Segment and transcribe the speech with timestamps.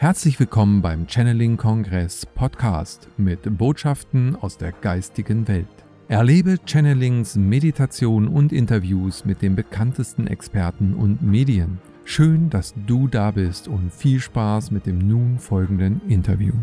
[0.00, 5.66] Herzlich willkommen beim Channeling Kongress Podcast mit Botschaften aus der geistigen Welt.
[6.08, 11.82] Erlebe Channelings, Meditation und Interviews mit den bekanntesten Experten und Medien.
[12.04, 16.54] Schön, dass du da bist und viel Spaß mit dem nun folgenden Interview.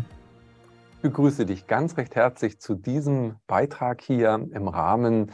[0.96, 5.30] Ich begrüße dich ganz recht herzlich zu diesem Beitrag hier im Rahmen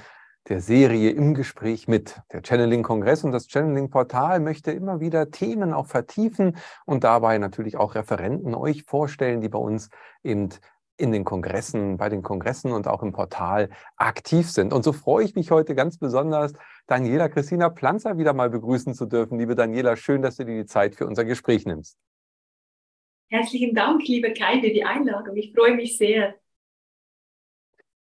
[0.49, 2.21] der Serie im Gespräch mit.
[2.33, 7.95] Der Channeling-Kongress und das Channeling-Portal möchte immer wieder Themen auch vertiefen und dabei natürlich auch
[7.95, 9.88] Referenten euch vorstellen, die bei uns
[10.23, 10.51] eben
[10.97, 14.73] in den Kongressen, bei den Kongressen und auch im Portal aktiv sind.
[14.73, 16.52] Und so freue ich mich heute ganz besonders,
[16.87, 19.38] Daniela Christina Planzer wieder mal begrüßen zu dürfen.
[19.38, 21.99] Liebe Daniela, schön, dass du dir die Zeit für unser Gespräch nimmst.
[23.29, 25.37] Herzlichen Dank, liebe Kai, für die Einladung.
[25.37, 26.35] Ich freue mich sehr.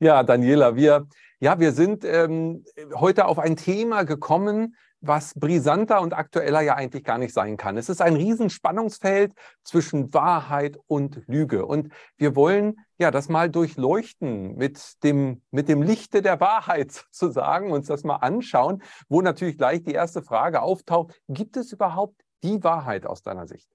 [0.01, 1.09] Ja, Daniela, wir
[1.41, 7.05] ja, wir sind ähm, heute auf ein Thema gekommen, was brisanter und aktueller ja eigentlich
[7.05, 7.77] gar nicht sein kann.
[7.77, 11.67] Es ist ein Riesenspannungsfeld zwischen Wahrheit und Lüge.
[11.67, 17.71] Und wir wollen ja das mal durchleuchten mit dem, mit dem Lichte der Wahrheit sozusagen,
[17.71, 21.15] uns das mal anschauen, wo natürlich gleich die erste Frage auftaucht.
[21.29, 23.69] Gibt es überhaupt die Wahrheit aus deiner Sicht?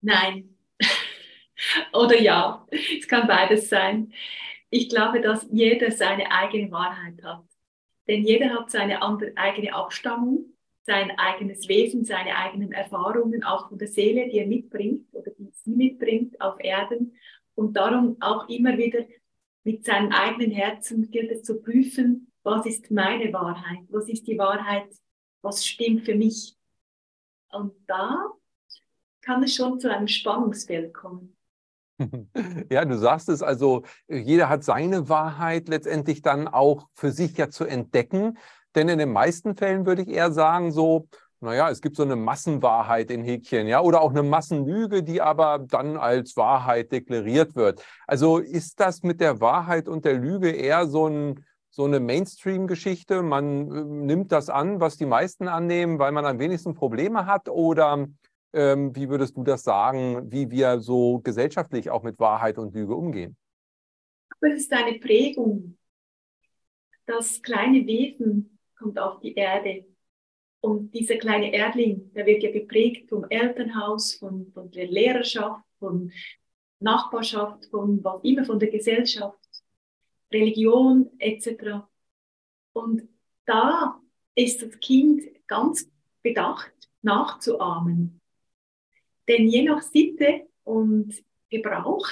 [0.00, 0.56] Nein.
[1.92, 4.12] Oder ja, es kann beides sein
[4.70, 7.44] ich glaube, dass jeder seine eigene Wahrheit hat.
[8.06, 13.78] Denn jeder hat seine andere, eigene Abstammung, sein eigenes Wesen, seine eigenen Erfahrungen, auch von
[13.78, 17.14] der Seele, die er mitbringt oder die sie mitbringt auf Erden.
[17.54, 19.04] Und darum auch immer wieder
[19.64, 24.38] mit seinem eigenen Herzen gilt es zu prüfen, was ist meine Wahrheit, was ist die
[24.38, 24.88] Wahrheit,
[25.42, 26.56] was stimmt für mich.
[27.52, 28.26] Und da
[29.20, 31.36] kann es schon zu einem Spannungsfeld kommen.
[32.70, 37.50] Ja, du sagst es, also jeder hat seine Wahrheit letztendlich dann auch für sich ja
[37.50, 38.38] zu entdecken.
[38.74, 41.08] Denn in den meisten Fällen würde ich eher sagen, so,
[41.40, 45.58] naja, es gibt so eine Massenwahrheit in Häkchen, ja, oder auch eine Massenlüge, die aber
[45.58, 47.82] dann als Wahrheit deklariert wird.
[48.06, 53.22] Also ist das mit der Wahrheit und der Lüge eher so, ein, so eine Mainstream-Geschichte?
[53.22, 57.48] Man äh, nimmt das an, was die meisten annehmen, weil man am wenigsten Probleme hat?
[57.48, 58.06] Oder
[58.52, 62.94] ähm, wie würdest du das sagen, wie wir so gesellschaftlich auch mit Wahrheit und Lüge
[62.94, 63.36] umgehen?
[64.40, 65.76] Es ist eine Prägung.
[67.06, 69.84] Das kleine Wesen kommt auf die Erde.
[70.60, 76.12] Und dieser kleine Erdling, der wird ja geprägt vom Elternhaus, von, von der Lehrerschaft, von
[76.80, 79.38] Nachbarschaft, von was immer, von der Gesellschaft,
[80.32, 81.86] Religion etc.
[82.72, 83.08] Und
[83.46, 84.00] da
[84.34, 85.90] ist das Kind ganz
[86.22, 86.72] bedacht,
[87.02, 88.19] nachzuahmen.
[89.30, 91.14] Denn je nach Sitte und
[91.50, 92.04] Gebrauch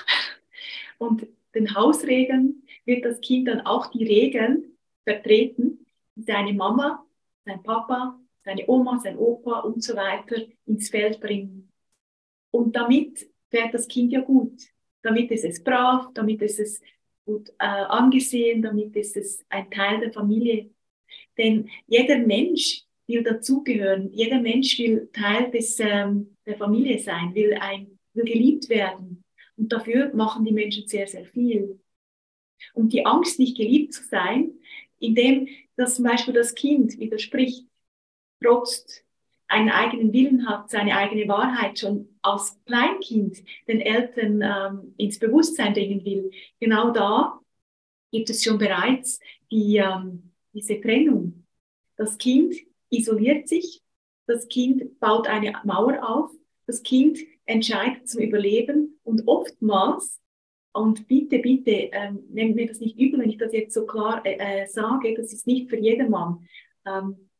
[0.98, 5.84] und den Hausregeln wird das Kind dann auch die Regeln vertreten,
[6.14, 7.04] die seine Mama,
[7.44, 11.72] sein Papa, seine Oma, sein Opa und so weiter ins Feld bringen.
[12.52, 14.62] Und damit fährt das Kind ja gut.
[15.02, 16.80] Damit ist es brav, damit ist es
[17.24, 20.70] gut äh, angesehen, damit ist es ein Teil der Familie.
[21.36, 24.12] Denn jeder Mensch will dazugehören.
[24.12, 29.24] Jeder Mensch will Teil des, ähm, der Familie sein, will, ein, will geliebt werden.
[29.56, 31.80] Und dafür machen die Menschen sehr, sehr viel.
[32.74, 34.52] Und die Angst, nicht geliebt zu sein,
[35.00, 37.64] indem dass zum Beispiel das Kind widerspricht,
[38.42, 39.04] trotzt,
[39.46, 45.72] einen eigenen Willen hat, seine eigene Wahrheit schon als Kleinkind den Eltern ähm, ins Bewusstsein
[45.72, 46.30] bringen will.
[46.60, 47.40] Genau da
[48.10, 49.20] gibt es schon bereits
[49.50, 51.44] die, ähm, diese Trennung.
[51.96, 52.54] Das Kind
[52.90, 53.82] isoliert sich,
[54.26, 56.30] das Kind baut eine Mauer auf,
[56.66, 60.20] das Kind entscheidet zum Überleben und oftmals,
[60.72, 64.24] und bitte, bitte, ähm, nehmt mir das nicht übel, wenn ich das jetzt so klar
[64.24, 66.46] äh, äh, sage, das ist nicht für jedermann.
[66.86, 67.30] Ähm,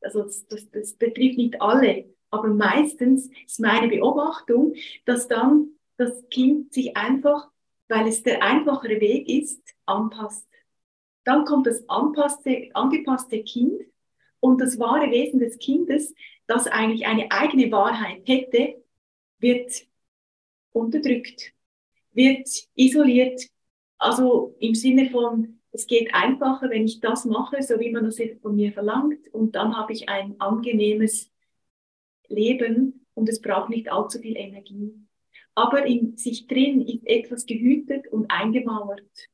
[0.00, 6.24] also das, das, das betrifft nicht alle, aber meistens ist meine Beobachtung, dass dann das
[6.30, 7.50] Kind sich einfach,
[7.88, 10.48] weil es der einfachere Weg ist, anpasst.
[11.24, 13.82] Dann kommt das anpasste, angepasste Kind
[14.42, 16.14] und das wahre Wesen des Kindes,
[16.48, 18.82] das eigentlich eine eigene Wahrheit hätte,
[19.38, 19.86] wird
[20.72, 21.52] unterdrückt,
[22.10, 23.40] wird isoliert.
[23.98, 28.20] Also im Sinne von, es geht einfacher, wenn ich das mache, so wie man das
[28.42, 31.30] von mir verlangt, und dann habe ich ein angenehmes
[32.26, 34.92] Leben und es braucht nicht allzu viel Energie.
[35.54, 39.28] Aber in sich drin ist etwas gehütet und eingemauert.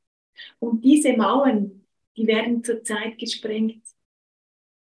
[0.59, 3.81] Und diese Mauern, die werden zurzeit gesprengt.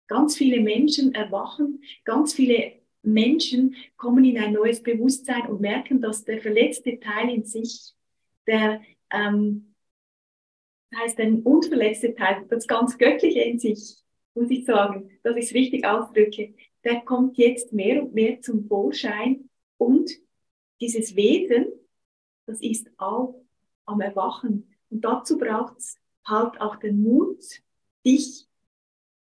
[0.08, 6.24] Ganz viele Menschen erwachen, ganz viele Menschen kommen in ein neues Bewusstsein und merken, dass
[6.24, 7.94] der verletzte Teil in sich,
[8.48, 9.74] der ähm,
[10.96, 13.98] heißt ein unverletzter Teil, das ganz Göttliche in sich,
[14.36, 16.54] muss ich sagen, dass ich es richtig ausdrücke,
[16.84, 20.10] der kommt jetzt mehr und mehr zum Vorschein und
[20.82, 21.68] dieses Wesen,
[22.46, 23.42] das ist auch
[23.86, 24.76] am Erwachen.
[24.90, 27.44] Und dazu braucht es halt auch den Mut,
[28.06, 28.48] dich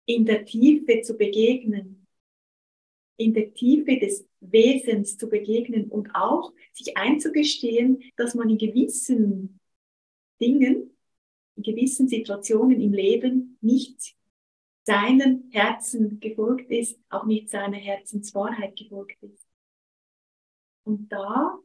[0.07, 2.07] in der Tiefe zu begegnen,
[3.17, 9.61] in der Tiefe des Wesens zu begegnen und auch sich einzugestehen, dass man in gewissen
[10.41, 10.91] Dingen,
[11.57, 14.17] in gewissen Situationen im Leben nicht
[14.83, 19.47] seinem Herzen gefolgt ist, auch nicht seiner Herzenswahrheit gefolgt ist.
[20.85, 21.59] Und da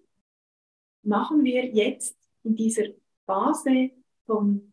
[1.03, 2.85] machen wir jetzt in dieser
[3.25, 3.92] Phase
[4.25, 4.71] von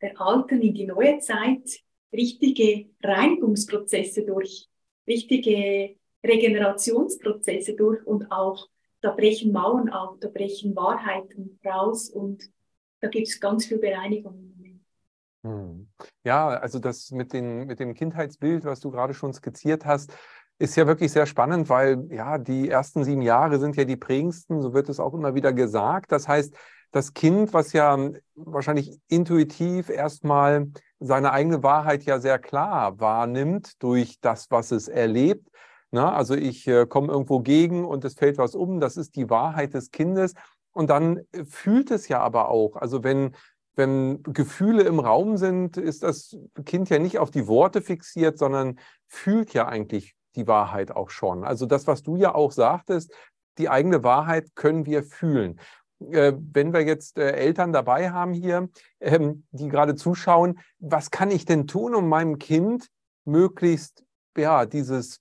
[0.00, 4.68] der alten in die neue Zeit richtige Reinigungsprozesse durch,
[5.06, 8.68] richtige Regenerationsprozesse durch und auch
[9.00, 12.50] da brechen Mauern auf, da brechen Wahrheiten raus und
[13.00, 14.50] da gibt es ganz viel Bereinigung.
[15.42, 15.88] Hm.
[16.24, 20.12] Ja, also das mit, den, mit dem Kindheitsbild, was du gerade schon skizziert hast,
[20.58, 24.60] ist ja wirklich sehr spannend, weil ja, die ersten sieben Jahre sind ja die prägendsten,
[24.60, 26.12] so wird es auch immer wieder gesagt.
[26.12, 26.54] Das heißt,
[26.90, 27.96] das Kind, was ja
[28.34, 35.48] wahrscheinlich intuitiv erstmal seine eigene Wahrheit ja sehr klar wahrnimmt durch das, was es erlebt.
[35.92, 39.28] Na, also ich äh, komme irgendwo gegen und es fällt was um, das ist die
[39.28, 40.34] Wahrheit des Kindes.
[40.72, 42.76] Und dann fühlt es ja aber auch.
[42.76, 43.34] Also wenn
[43.76, 46.36] wenn Gefühle im Raum sind, ist das
[46.66, 51.44] Kind ja nicht auf die Worte fixiert, sondern fühlt ja eigentlich die Wahrheit auch schon.
[51.44, 53.12] Also das, was du ja auch sagtest,
[53.58, 55.60] die eigene Wahrheit können wir fühlen.
[56.10, 58.68] Äh, wenn wir jetzt äh, Eltern dabei haben hier,
[59.00, 62.88] ähm, die gerade zuschauen, was kann ich denn tun, um meinem Kind
[63.24, 64.04] möglichst
[64.36, 65.20] ja, dieses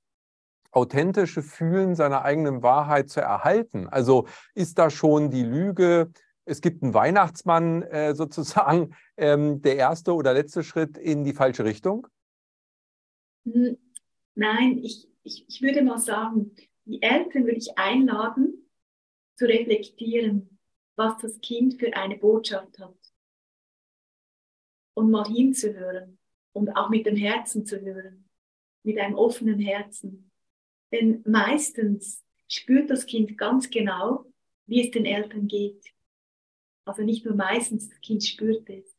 [0.72, 3.88] authentische Fühlen seiner eigenen Wahrheit zu erhalten?
[3.88, 6.12] Also ist da schon die Lüge
[6.50, 11.64] es gibt einen Weihnachtsmann äh, sozusagen, ähm, der erste oder letzte Schritt in die falsche
[11.64, 12.08] Richtung?
[13.46, 13.78] Hm,
[14.36, 16.56] nein, ich, ich, ich würde mal sagen,
[16.86, 18.66] die Eltern würde ich einladen,
[19.36, 20.59] zu reflektieren,
[21.00, 22.98] was das Kind für eine Botschaft hat.
[24.94, 26.20] Und mal hinzuhören
[26.52, 28.30] und auch mit dem Herzen zu hören,
[28.84, 30.30] mit einem offenen Herzen.
[30.92, 34.26] Denn meistens spürt das Kind ganz genau,
[34.66, 35.86] wie es den Eltern geht.
[36.84, 38.94] Also nicht nur meistens, das Kind spürt es.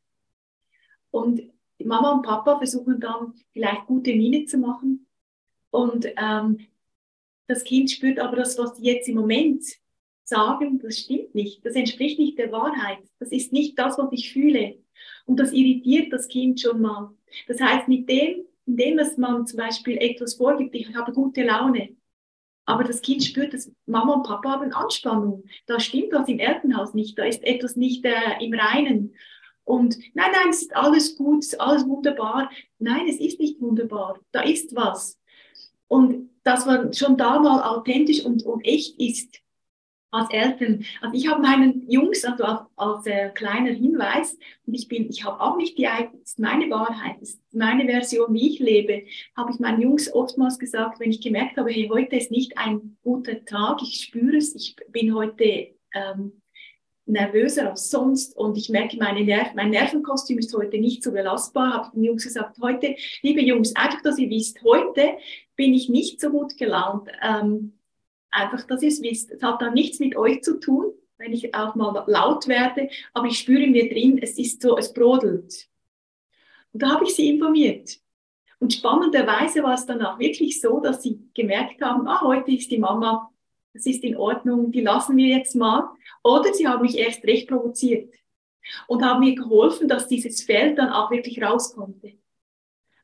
[1.10, 5.06] Und Mama und Papa versuchen dann vielleicht gute Miene zu machen.
[5.68, 6.66] Und ähm,
[7.46, 9.64] das Kind spürt aber das, was jetzt im Moment
[10.30, 11.64] sagen, das stimmt nicht.
[11.66, 13.00] Das entspricht nicht der Wahrheit.
[13.18, 14.78] Das ist nicht das, was ich fühle.
[15.26, 17.10] Und das irritiert das Kind schon mal.
[17.46, 21.96] Das heißt, mit dem, indem dass man zum Beispiel etwas vorgibt, ich habe gute Laune,
[22.64, 25.44] aber das Kind spürt, dass Mama und Papa haben Anspannung.
[25.66, 27.18] Da stimmt was im Elternhaus nicht.
[27.18, 29.14] Da ist etwas nicht äh, im Reinen.
[29.64, 32.50] Und nein, nein, es ist alles gut, es ist alles wunderbar.
[32.78, 34.20] Nein, es ist nicht wunderbar.
[34.30, 35.18] Da ist was.
[35.88, 39.40] Und dass man schon da mal authentisch und, und echt ist,
[40.10, 40.84] als Eltern.
[41.00, 44.36] Also ich habe meinen Jungs, also als, als äh, kleiner Hinweis,
[44.66, 45.88] und ich bin, ich habe auch nicht die
[46.22, 49.04] ist meine Wahrheit, ist meine Version, wie ich lebe,
[49.36, 52.96] habe ich meinen Jungs oftmals gesagt, wenn ich gemerkt habe, hey, heute ist nicht ein
[53.02, 56.40] guter Tag, ich spüre es, ich bin heute ähm,
[57.06, 61.72] nervöser als sonst und ich merke, meine Nerv mein Nervenkostüm ist heute nicht so belastbar,
[61.72, 65.16] habe ich den Jungs gesagt, heute, liebe Jungs, einfach, dass ihr wisst, heute
[65.56, 67.08] bin ich nicht so gut gelaunt.
[67.22, 67.79] Ähm,
[68.30, 69.30] Einfach, dass ihr es wisst.
[69.30, 73.26] Es hat dann nichts mit euch zu tun, wenn ich auch mal laut werde, aber
[73.26, 75.68] ich spüre mir drin, es ist so, es brodelt.
[76.72, 77.98] Und da habe ich sie informiert.
[78.58, 82.70] Und spannenderweise war es dann auch wirklich so, dass sie gemerkt haben, ah, heute ist
[82.70, 83.30] die Mama,
[83.72, 85.88] das ist in Ordnung, die lassen wir jetzt mal.
[86.22, 88.14] Oder sie haben mich erst recht provoziert
[88.86, 92.04] und haben mir geholfen, dass dieses Feld dann auch wirklich rauskommt.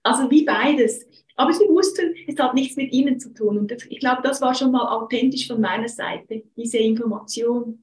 [0.06, 1.04] Also wie beides.
[1.34, 3.58] Aber sie wussten, es hat nichts mit ihnen zu tun.
[3.58, 7.82] Und ich glaube, das war schon mal authentisch von meiner Seite, diese Information.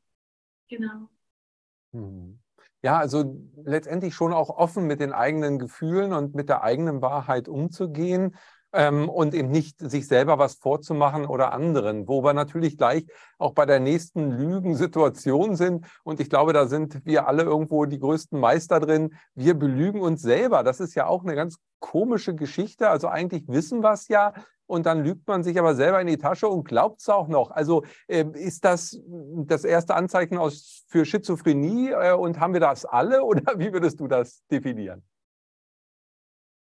[0.70, 1.10] Genau.
[1.94, 2.39] Hm.
[2.82, 7.48] Ja, also letztendlich schon auch offen mit den eigenen Gefühlen und mit der eigenen Wahrheit
[7.48, 8.36] umzugehen
[8.74, 13.06] ähm, und eben nicht sich selber was vorzumachen oder anderen, wo wir natürlich gleich
[13.38, 15.86] auch bei der nächsten Lügensituation sind.
[16.03, 19.13] Und ich glaube, da sind wir alle irgendwo die größten Meister drin.
[19.36, 20.63] Wir belügen uns selber.
[20.63, 22.89] Das ist ja auch eine ganz komische Geschichte.
[22.89, 24.34] Also eigentlich wissen wir es ja,
[24.65, 27.51] und dann lügt man sich aber selber in die Tasche und glaubt es auch noch.
[27.51, 29.00] Also äh, ist das
[29.46, 34.00] das erste Anzeichen aus, für Schizophrenie äh, und haben wir das alle oder wie würdest
[34.00, 35.03] du das definieren?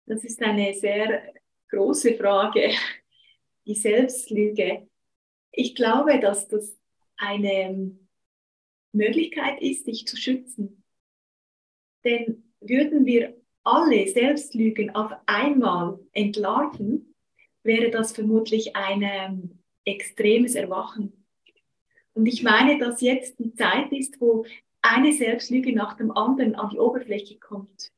[0.07, 1.23] Das ist eine sehr
[1.73, 2.71] große Frage,
[3.67, 4.89] die Selbstlüge.
[5.51, 6.79] Ich glaube, dass das
[7.17, 7.97] eine
[8.93, 10.85] Möglichkeit ist, sich zu schützen.
[12.05, 17.15] Denn würden wir alle Selbstlügen auf einmal entlarven,
[17.63, 21.27] wäre das vermutlich ein ähm, extremes Erwachen.
[22.15, 24.45] Und ich meine, dass jetzt die Zeit ist, wo
[24.83, 27.93] eine Selbstlüge nach dem anderen an die Oberfläche kommt.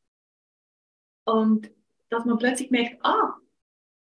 [1.24, 1.70] Und
[2.10, 3.34] dass man plötzlich merkt, ah,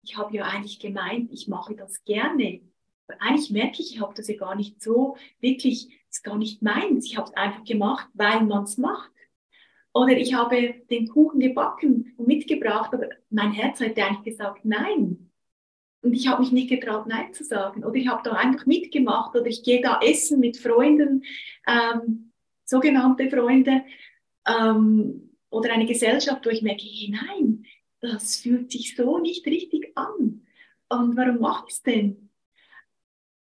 [0.02, 2.60] ich habe ja eigentlich gemeint, ich mache das gerne.
[3.06, 6.62] Aber eigentlich merke ich, ich habe das ja gar nicht so wirklich, ist gar nicht
[6.62, 7.06] meins.
[7.06, 9.10] Ich habe es einfach gemacht, weil man es macht.
[9.94, 15.30] Oder ich habe den Kuchen gebacken und mitgebracht, aber mein Herz hat eigentlich gesagt, nein.
[16.02, 17.84] Und ich habe mich nicht getraut, Nein zu sagen.
[17.84, 19.36] Oder ich habe da einfach mitgemacht.
[19.36, 21.22] Oder ich gehe da essen mit Freunden,
[21.66, 22.32] ähm,
[22.64, 23.84] sogenannte Freunde.
[24.44, 27.64] Ähm, oder eine Gesellschaft, wo ich merke, hey, nein,
[28.02, 30.46] das fühlt sich so nicht richtig an.
[30.88, 32.28] Und warum mache ich es denn?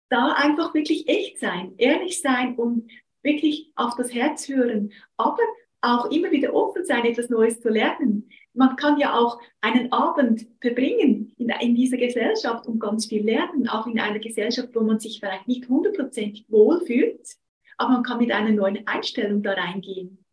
[0.09, 2.89] Da einfach wirklich echt sein, ehrlich sein und
[3.21, 5.43] wirklich auf das Herz hören, aber
[5.81, 8.29] auch immer wieder offen sein, etwas Neues zu lernen.
[8.53, 13.67] Man kann ja auch einen Abend verbringen in, in dieser Gesellschaft und ganz viel lernen,
[13.67, 17.35] auch in einer Gesellschaft, wo man sich vielleicht nicht hundertprozentig wohlfühlt,
[17.77, 20.25] aber man kann mit einer neuen Einstellung da reingehen,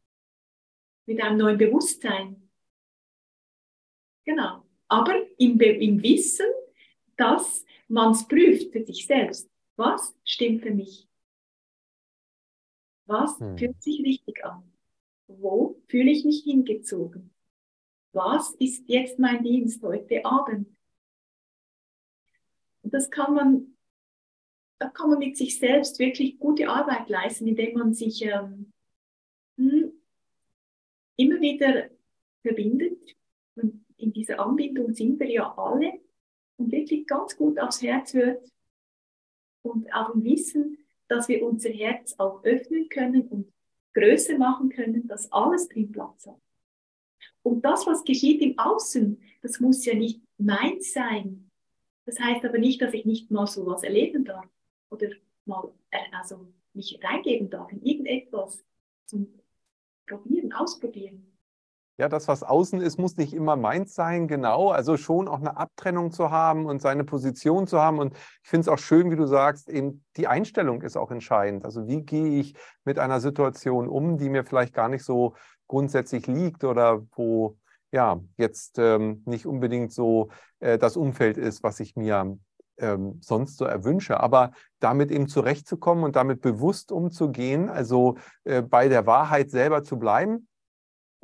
[1.06, 2.43] mit einem neuen Bewusstsein.
[4.24, 4.64] Genau.
[4.88, 6.46] Aber im, im Wissen,
[7.16, 9.50] dass man es prüft für sich selbst.
[9.76, 11.08] Was stimmt für mich?
[13.06, 13.58] Was hm.
[13.58, 14.62] fühlt sich richtig an?
[15.26, 17.30] Wo fühle ich mich hingezogen?
[18.12, 20.68] Was ist jetzt mein Dienst heute Abend?
[22.82, 23.76] Und das kann man,
[24.78, 28.72] da kann man mit sich selbst wirklich gute Arbeit leisten, indem man sich ähm,
[29.56, 29.92] hm,
[31.16, 31.90] immer wieder
[32.42, 32.93] verbindet.
[34.04, 35.98] In dieser Anbindung sind wir ja alle
[36.58, 38.46] und wirklich ganz gut aufs Herz hört
[39.62, 40.76] und auch im Wissen,
[41.08, 43.50] dass wir unser Herz auch öffnen können und
[43.94, 46.38] größer machen können, dass alles drin Platz hat.
[47.42, 51.50] Und das, was geschieht im Außen, das muss ja nicht meins sein.
[52.04, 54.46] Das heißt aber nicht, dass ich nicht mal so was erleben darf
[54.90, 55.08] oder
[55.46, 58.62] mal äh, also mich reingeben darf in irgendetwas
[59.06, 59.32] zum
[60.06, 61.33] Probieren, Ausprobieren.
[61.96, 64.70] Ja, das, was außen ist, muss nicht immer meins sein, genau.
[64.70, 68.00] Also schon auch eine Abtrennung zu haben und seine Position zu haben.
[68.00, 71.64] Und ich finde es auch schön, wie du sagst, eben die Einstellung ist auch entscheidend.
[71.64, 75.34] Also wie gehe ich mit einer Situation um, die mir vielleicht gar nicht so
[75.68, 77.58] grundsätzlich liegt oder wo
[77.92, 82.36] ja jetzt ähm, nicht unbedingt so äh, das Umfeld ist, was ich mir
[82.76, 84.18] ähm, sonst so erwünsche.
[84.18, 89.96] Aber damit eben zurechtzukommen und damit bewusst umzugehen, also äh, bei der Wahrheit selber zu
[89.96, 90.48] bleiben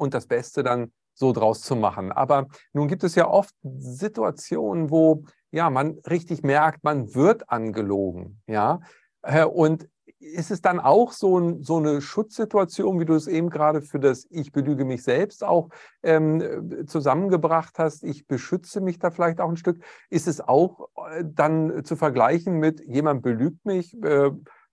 [0.00, 2.11] und das Beste dann so draus zu machen.
[2.11, 8.40] Aber nun gibt es ja oft Situationen, wo ja man richtig merkt, man wird angelogen,
[8.47, 8.80] ja.
[9.23, 9.88] Äh, und
[10.19, 13.99] ist es dann auch so, ein, so, eine Schutzsituation, wie du es eben gerade für
[13.99, 15.71] das Ich belüge mich selbst auch
[16.02, 18.04] ähm, zusammengebracht hast?
[18.04, 19.83] Ich beschütze mich da vielleicht auch ein Stück.
[20.11, 23.95] Ist es auch äh, dann zu vergleichen mit jemand belügt mich?
[24.02, 24.30] Äh,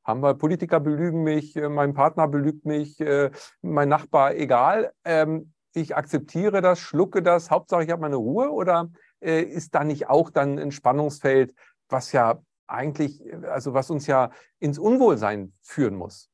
[0.07, 3.29] haben wir Politiker belügen mich, äh, mein Partner belügt mich, äh,
[3.61, 4.93] mein Nachbar, egal.
[5.03, 9.83] Ähm, ich akzeptiere das, schlucke das, Hauptsache ich habe meine Ruhe oder äh, ist da
[9.83, 11.53] nicht auch dann ein Spannungsfeld,
[11.89, 16.29] was ja eigentlich, also was uns ja ins Unwohlsein führen muss?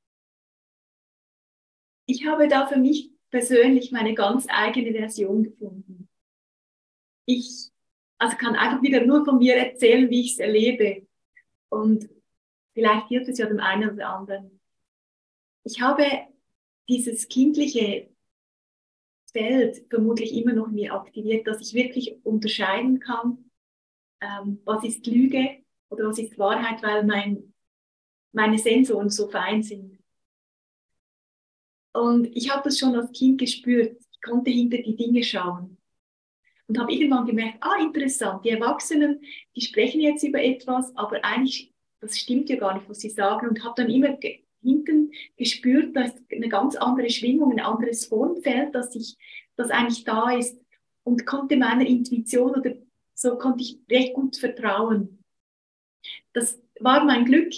[2.05, 6.07] Ich habe da für mich persönlich meine ganz eigene Version gefunden.
[7.25, 7.71] Ich
[8.19, 11.07] also kann einfach wieder nur von mir erzählen, wie ich es erlebe.
[11.69, 12.09] Und
[12.73, 14.59] Vielleicht hilft es ja dem einen oder anderen.
[15.63, 16.05] Ich habe
[16.89, 18.09] dieses kindliche
[19.31, 23.49] Feld vermutlich immer noch mir aktiviert, dass ich wirklich unterscheiden kann,
[24.21, 27.53] ähm, was ist Lüge oder was ist Wahrheit, weil mein,
[28.31, 29.99] meine Sensoren so fein sind.
[31.93, 34.01] Und ich habe das schon als Kind gespürt.
[34.11, 35.77] Ich konnte hinter die Dinge schauen.
[36.67, 39.21] Und habe irgendwann gemerkt, ah, interessant, die Erwachsenen,
[39.55, 41.72] die sprechen jetzt über etwas, aber eigentlich
[42.03, 43.47] das stimmt ja gar nicht, was sie sagen.
[43.47, 48.73] Und habe dann immer ge hinten gespürt, dass eine ganz andere Schwingung, ein anderes Formfeld,
[48.73, 49.17] dass ich,
[49.57, 50.57] das eigentlich da ist
[51.03, 52.73] und konnte meiner Intuition oder
[53.13, 55.19] so konnte ich recht gut vertrauen.
[56.31, 57.51] Das war mein Glück,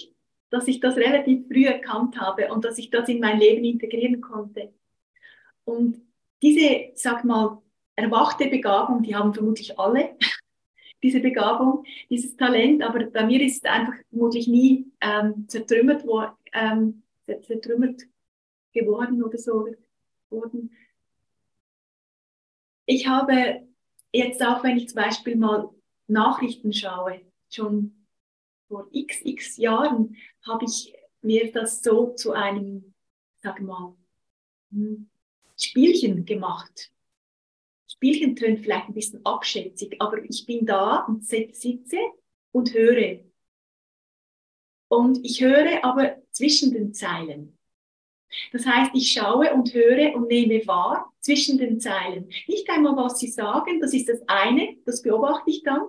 [0.49, 4.19] dass ich das relativ früh erkannt habe und dass ich das in mein Leben integrieren
[4.19, 4.73] konnte.
[5.63, 6.01] Und
[6.41, 7.61] diese, sag mal,
[7.95, 10.15] erwachte Begabung, die haben vermutlich alle,
[11.03, 16.25] diese Begabung, dieses Talent, aber bei mir ist es einfach vermutlich nie ähm, zertrümmert, wo,
[16.53, 18.01] ähm, zertrümmert
[18.73, 19.67] geworden oder so
[20.29, 20.71] worden.
[22.85, 23.67] Ich habe
[24.11, 25.69] jetzt auch, wenn ich zum Beispiel mal
[26.07, 28.05] Nachrichten schaue, schon
[28.67, 32.93] vor x, x Jahren habe ich mir das so zu einem,
[33.37, 33.95] sag mal,
[34.71, 35.09] hm,
[35.57, 36.91] Spielchen gemacht.
[38.05, 41.97] Spielchen tönt vielleicht ein bisschen abschätzig, aber ich bin da und sitze
[42.51, 43.19] und höre.
[44.89, 47.57] Und ich höre aber zwischen den Zeilen.
[48.51, 52.29] Das heißt, ich schaue und höre und nehme wahr zwischen den Zeilen.
[52.47, 55.87] Nicht einmal, was sie sagen, das ist das eine, das beobachte ich dann.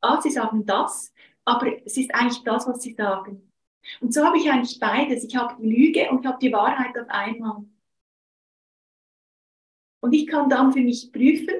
[0.00, 1.12] Ah, sie sagen das,
[1.44, 3.52] aber es ist eigentlich das, was sie sagen.
[4.00, 5.24] Und so habe ich eigentlich beides.
[5.24, 7.64] Ich habe die Lüge und ich habe die Wahrheit auf einmal.
[10.04, 11.54] Und ich kann dann für mich prüfen,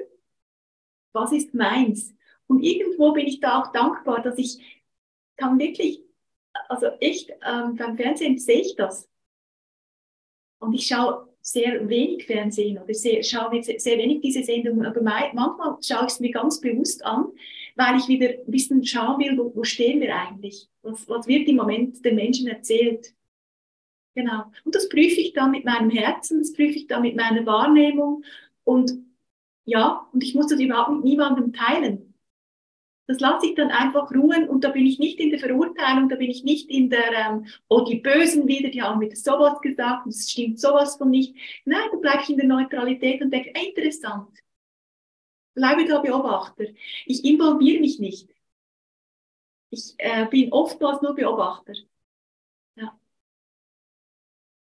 [1.13, 2.13] was ist meins.
[2.45, 4.59] Und irgendwo bin ich da auch dankbar, dass ich
[5.35, 6.03] kann wirklich,
[6.69, 9.09] also echt, ähm, beim Fernsehen sehe ich das.
[10.59, 15.77] Und ich schaue sehr wenig Fernsehen oder sehr, schaue sehr, wenig diese Sendungen, aber manchmal
[15.81, 17.31] schaue ich es mir ganz bewusst an,
[17.75, 20.69] weil ich wieder ein bisschen schauen will, wo, wo stehen wir eigentlich?
[20.83, 23.11] Was, was wird im Moment den Menschen erzählt?
[24.15, 24.45] Genau.
[24.63, 28.23] Und das prüfe ich dann mit meinem Herzen, das prüfe ich dann mit meiner Wahrnehmung
[28.63, 28.93] und
[29.65, 32.13] ja, und ich muss das überhaupt mit niemandem teilen.
[33.07, 36.15] Das lasse ich dann einfach ruhen und da bin ich nicht in der Verurteilung, da
[36.15, 40.05] bin ich nicht in der, ähm, oh, die Bösen wieder, die haben wieder sowas gesagt
[40.05, 41.35] und es stimmt sowas von nicht.
[41.65, 44.29] Nein, da bleibe ich in der Neutralität und denke, ey, interessant.
[45.53, 46.65] Bleibe da Beobachter.
[47.05, 48.29] Ich involviere mich nicht.
[49.69, 51.73] Ich äh, bin oftmals nur Beobachter.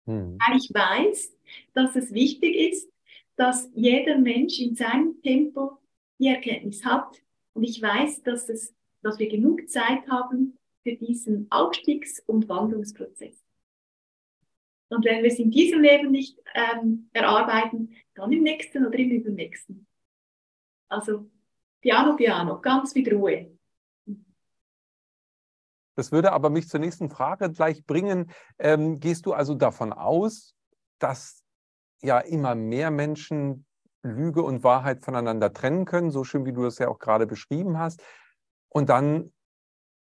[0.05, 0.13] Ja.
[0.13, 0.37] Hm.
[0.45, 1.35] Weil ich weiß,
[1.73, 2.89] dass es wichtig ist,
[3.35, 5.79] dass jeder Mensch in seinem Tempo
[6.19, 7.21] die Erkenntnis hat,
[7.53, 13.43] und ich weiß, dass, es, dass wir genug Zeit haben für diesen Aufstiegs- und Wandlungsprozess.
[14.89, 19.11] Und wenn wir es in diesem Leben nicht ähm, erarbeiten, dann im nächsten oder im
[19.11, 19.87] übernächsten.
[20.87, 21.29] Also
[21.81, 23.57] Piano, Piano, ganz mit Ruhe.
[25.95, 28.31] Das würde aber mich zur nächsten Frage gleich bringen.
[28.59, 30.55] Ähm, gehst du also davon aus,
[30.99, 31.43] dass
[32.01, 33.65] ja immer mehr Menschen
[34.03, 37.79] Lüge und Wahrheit voneinander trennen können, so schön wie du das ja auch gerade beschrieben
[37.79, 38.03] hast.
[38.69, 39.31] Und dann,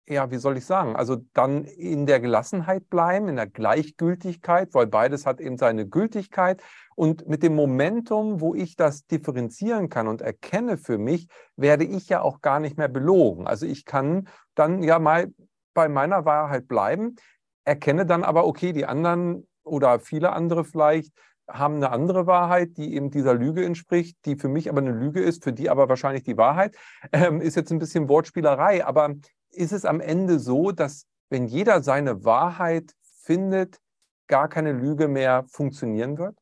[0.06, 4.86] ja, wie soll ich sagen, also dann in der Gelassenheit bleiben, in der Gleichgültigkeit, weil
[4.86, 6.62] beides hat eben seine Gültigkeit.
[6.94, 12.08] Und mit dem Momentum, wo ich das differenzieren kann und erkenne für mich, werde ich
[12.08, 13.46] ja auch gar nicht mehr belogen.
[13.46, 15.32] Also ich kann dann ja mal
[15.80, 17.16] bei meiner Wahrheit bleiben,
[17.64, 21.10] erkenne dann aber, okay, die anderen oder viele andere vielleicht
[21.48, 25.22] haben eine andere Wahrheit, die eben dieser Lüge entspricht, die für mich aber eine Lüge
[25.22, 26.76] ist, für die aber wahrscheinlich die Wahrheit.
[27.12, 29.14] Ähm, ist jetzt ein bisschen Wortspielerei, aber
[29.52, 33.78] ist es am Ende so, dass wenn jeder seine Wahrheit findet,
[34.26, 36.36] gar keine Lüge mehr funktionieren wird?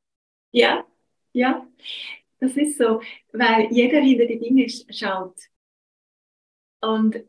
[0.51, 0.85] Ja,
[1.33, 1.65] ja,
[2.41, 3.01] das ist so,
[3.33, 5.39] weil jeder hinter die Dinge schaut.
[6.81, 7.23] Und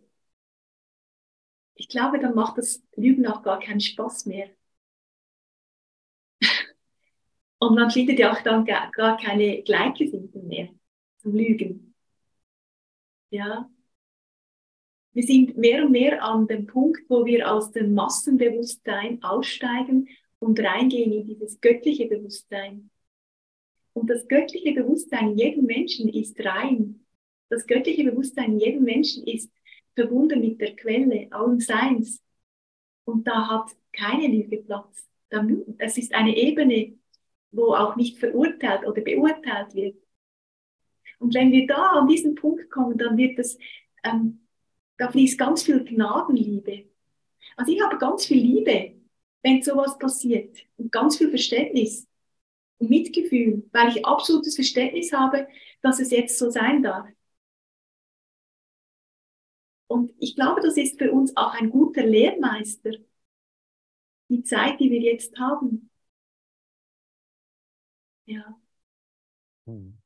[1.80, 4.50] ich glaube, dann macht das Lügen auch gar keinen Spaß mehr.
[7.60, 10.70] Und man findet ja auch dann gar, gar keine Gleichgesinnten mehr
[11.20, 11.96] zum Lügen.
[13.30, 13.70] Ja.
[15.13, 20.08] Wir sind mehr und mehr an dem Punkt, wo wir aus dem Massenbewusstsein aussteigen
[20.39, 22.89] und reingehen in dieses göttliche Bewusstsein.
[23.94, 27.06] Und das göttliche Bewusstsein in jedem Menschen ist rein.
[27.50, 29.52] Das göttliche Bewusstsein in jedem Menschen ist
[29.95, 32.21] verbunden mit der Quelle allen Seins.
[33.06, 35.08] Und da hat keine Lüge Platz.
[35.78, 36.97] Es ist eine Ebene,
[37.52, 39.95] wo auch nicht verurteilt oder beurteilt wird.
[41.19, 43.58] Und wenn wir da an diesen Punkt kommen, dann wird es,
[44.04, 44.47] ähm,
[44.97, 46.86] da fließt ganz viel Gnadenliebe.
[47.58, 48.93] Also ich habe ganz viel Liebe,
[49.43, 52.08] wenn sowas passiert und ganz viel Verständnis
[52.78, 55.47] und Mitgefühl, weil ich absolutes Verständnis habe,
[55.82, 57.08] dass es jetzt so sein darf.
[59.89, 62.91] Und ich glaube, das ist für uns auch ein guter Lehrmeister.
[64.30, 65.89] Die Zeit, die wir jetzt haben,
[68.25, 68.60] ja.
[69.67, 69.97] Hm.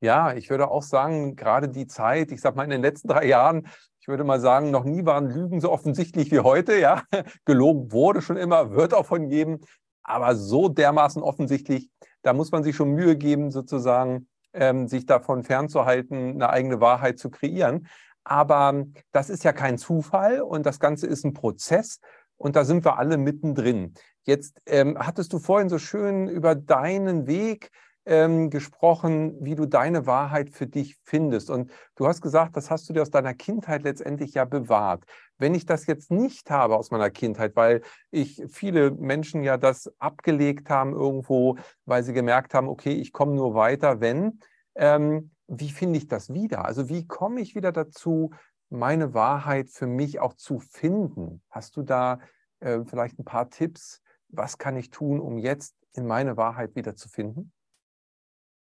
[0.00, 3.26] Ja, ich würde auch sagen, gerade die Zeit, ich sag mal in den letzten drei
[3.26, 3.68] Jahren,
[4.00, 6.78] ich würde mal sagen, noch nie waren Lügen so offensichtlich wie heute.
[6.78, 7.04] Ja,
[7.44, 9.60] gelogen wurde schon immer, wird auch von jedem,
[10.02, 11.90] aber so dermaßen offensichtlich,
[12.22, 17.18] da muss man sich schon Mühe geben, sozusagen, ähm, sich davon fernzuhalten, eine eigene Wahrheit
[17.18, 17.88] zu kreieren.
[18.24, 22.00] Aber das ist ja kein Zufall und das Ganze ist ein Prozess
[22.36, 23.94] und da sind wir alle mittendrin.
[24.24, 27.70] Jetzt ähm, hattest du vorhin so schön über deinen Weg
[28.04, 31.50] ähm, gesprochen, wie du deine Wahrheit für dich findest.
[31.50, 35.04] Und du hast gesagt, das hast du dir aus deiner Kindheit letztendlich ja bewahrt.
[35.38, 39.92] Wenn ich das jetzt nicht habe aus meiner Kindheit, weil ich viele Menschen ja das
[39.98, 44.40] abgelegt haben irgendwo, weil sie gemerkt haben, okay, ich komme nur weiter, wenn,
[44.74, 46.64] ähm, wie finde ich das wieder?
[46.64, 48.30] Also wie komme ich wieder dazu,
[48.70, 51.42] meine Wahrheit für mich auch zu finden?
[51.50, 52.20] Hast du da
[52.60, 54.00] äh, vielleicht ein paar Tipps?
[54.28, 57.52] Was kann ich tun, um jetzt in meine Wahrheit wieder zu finden?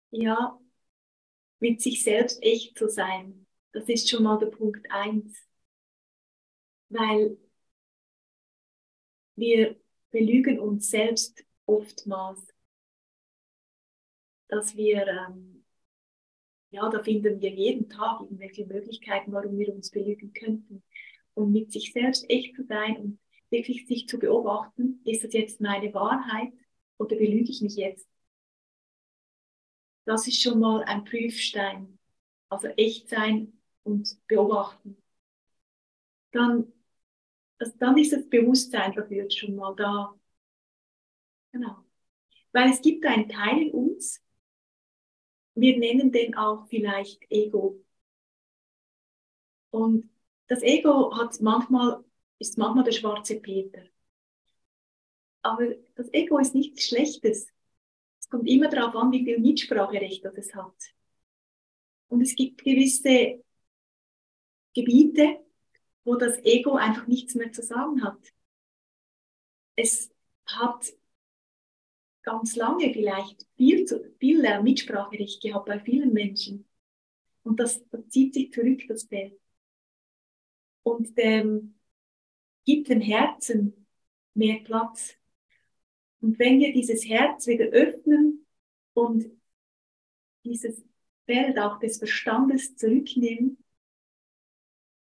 [0.10, 0.60] Ja,
[1.60, 3.46] mit sich selbst echt zu sein.
[3.72, 5.38] Das ist schon mal der Punkt eins.
[6.90, 7.38] Weil
[9.36, 12.48] wir belügen uns selbst oftmals,
[14.48, 15.53] dass wir, ähm,
[16.74, 20.84] ja, da finden wir jeden Tag irgendwelche Möglichkeiten, warum wir uns belügen könnten.
[21.36, 23.20] Und mit sich selbst echt zu sein und
[23.52, 26.52] wirklich sich zu beobachten, ist das jetzt meine Wahrheit
[26.98, 28.08] oder belüge ich mich jetzt?
[30.06, 32.00] Das ist schon mal ein Prüfstein.
[32.50, 34.98] Also echt sein und beobachten.
[36.32, 36.74] Dann,
[37.60, 40.16] also dann ist das Bewusstsein dafür schon mal da.
[41.52, 41.86] Genau.
[42.52, 44.23] Weil es gibt einen Teil in uns,
[45.56, 47.84] wir nennen den auch vielleicht Ego.
[49.72, 50.10] Und
[50.48, 52.04] das Ego hat manchmal,
[52.40, 53.84] ist manchmal der schwarze Peter.
[55.42, 57.48] Aber das Ego ist nichts Schlechtes.
[58.20, 60.76] Es kommt immer darauf an, wie viel Mitspracherecht das es hat.
[62.08, 63.44] Und es gibt gewisse
[64.74, 65.40] Gebiete,
[66.04, 68.20] wo das Ego einfach nichts mehr zu sagen hat.
[69.76, 70.12] Es
[70.46, 70.94] hat
[72.24, 76.66] ganz lange vielleicht viel, zu, viel äh, Mitspracherecht gehabt bei vielen Menschen.
[77.44, 79.40] Und das, das zieht sich zurück, das Feld.
[80.84, 81.76] Und ähm,
[82.66, 83.86] gibt dem Herzen
[84.34, 85.18] mehr Platz.
[86.22, 88.46] Und wenn wir dieses Herz wieder öffnen
[88.94, 89.30] und
[90.46, 90.84] dieses
[91.26, 93.58] Feld auch des Verstandes zurücknehmen,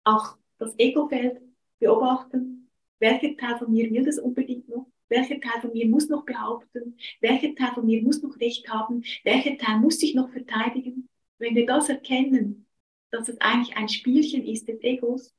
[0.05, 1.41] auch das Ego-Feld
[1.79, 6.25] beobachten, welcher Teil von mir will das unbedingt noch, welcher Teil von mir muss noch
[6.25, 11.09] behaupten, welcher Teil von mir muss noch Recht haben, welcher Teil muss sich noch verteidigen.
[11.39, 12.67] Wenn wir das erkennen,
[13.11, 15.35] dass es eigentlich ein Spielchen ist des Egos,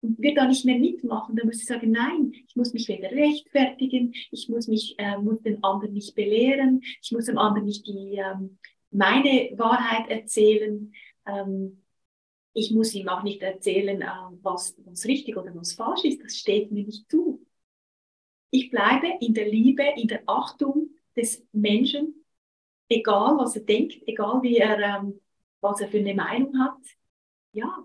[0.00, 3.10] und wir da nicht mehr mitmachen, dann muss ich sagen, nein, ich muss mich weder
[3.10, 7.86] rechtfertigen, ich muss mich, äh, muss den anderen nicht belehren, ich muss dem anderen nicht
[7.86, 8.58] die, ähm,
[8.90, 10.92] meine Wahrheit erzählen,
[11.26, 11.82] ähm,
[12.54, 14.06] ich muss ihm auch nicht erzählen, äh,
[14.42, 17.44] was, was richtig oder was falsch ist, das steht mir nicht zu.
[18.50, 22.24] Ich bleibe in der Liebe, in der Achtung des Menschen,
[22.88, 25.20] egal was er denkt, egal wie er, ähm,
[25.60, 26.78] was er für eine Meinung hat.
[27.52, 27.84] Ja,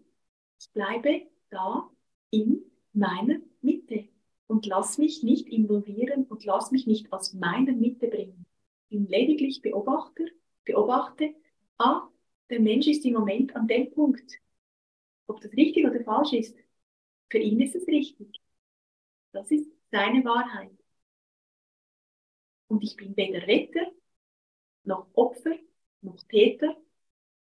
[0.59, 1.89] ich bleibe da
[2.31, 2.61] in
[2.93, 4.07] meiner Mitte
[4.47, 8.45] und lass mich nicht involvieren und lass mich nicht aus meiner Mitte bringen.
[8.89, 10.25] Ich bin lediglich Beobachter,
[10.63, 11.33] beobachte,
[11.77, 12.07] ah,
[12.49, 14.39] der Mensch ist im Moment an dem Punkt.
[15.27, 16.55] Ob das richtig oder falsch ist,
[17.29, 18.41] für ihn ist es richtig.
[19.31, 20.71] Das ist seine Wahrheit.
[22.67, 23.85] Und ich bin weder Retter,
[24.83, 25.55] noch Opfer,
[26.01, 26.75] noch Täter.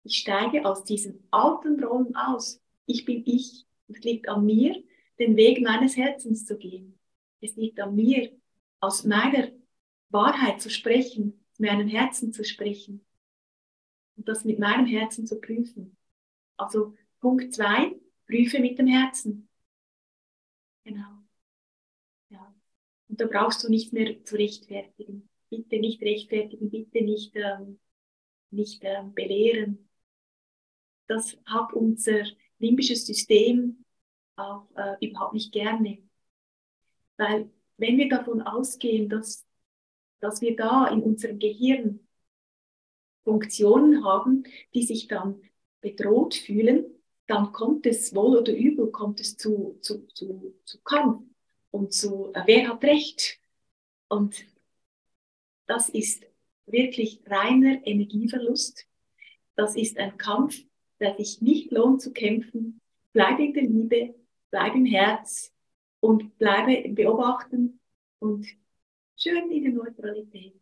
[0.02, 2.60] Ich steige aus diesen alten Rollen aus.
[2.86, 3.64] Ich bin ich.
[3.86, 4.82] Es liegt an mir,
[5.20, 6.98] den Weg meines Herzens zu gehen.
[7.40, 8.36] Es liegt an mir,
[8.80, 9.52] aus meiner
[10.08, 13.06] Wahrheit zu sprechen, aus meinem Herzen zu sprechen
[14.16, 15.96] und das mit meinem Herzen zu prüfen.
[16.56, 17.94] Also Punkt zwei,
[18.26, 19.48] prüfe mit dem Herzen.
[20.82, 21.21] Genau.
[23.12, 25.28] Und da brauchst du nicht mehr zu rechtfertigen.
[25.50, 27.78] Bitte nicht rechtfertigen, bitte nicht, ähm,
[28.50, 29.86] nicht ähm, belehren.
[31.08, 32.24] Das hat unser
[32.58, 33.84] limbisches System
[34.36, 35.98] auch äh, überhaupt nicht gerne.
[37.18, 39.44] Weil wenn wir davon ausgehen, dass,
[40.20, 42.00] dass wir da in unserem Gehirn
[43.24, 45.38] Funktionen haben, die sich dann
[45.82, 46.86] bedroht fühlen,
[47.26, 51.26] dann kommt es wohl oder übel, kommt es zu, zu, zu, zu Kampf
[51.72, 53.40] und zu, äh, wer hat Recht?
[54.08, 54.46] Und
[55.66, 56.24] das ist
[56.66, 58.86] wirklich reiner Energieverlust.
[59.56, 60.56] Das ist ein Kampf,
[61.00, 62.80] der sich nicht lohnt zu kämpfen.
[63.12, 64.14] Bleibe in der Liebe,
[64.50, 65.52] bleibe im Herz
[66.00, 67.80] und bleibe im Beobachten
[68.20, 68.46] und
[69.16, 70.60] schön in der Neutralität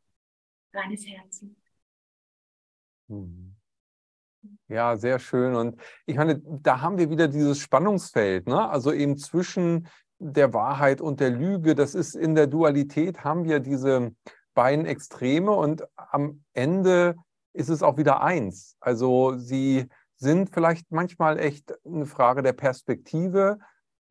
[0.73, 1.57] deines Herzens.
[3.09, 3.57] Mhm.
[4.69, 5.55] Ja, sehr schön.
[5.55, 8.69] Und ich meine, da haben wir wieder dieses Spannungsfeld, ne?
[8.71, 9.87] also eben zwischen
[10.21, 11.75] der Wahrheit und der Lüge.
[11.75, 14.13] Das ist in der Dualität, haben wir diese
[14.55, 17.17] beiden Extreme und am Ende
[17.53, 18.77] ist es auch wieder eins.
[18.81, 23.59] Also sie sind vielleicht manchmal echt eine Frage der Perspektive.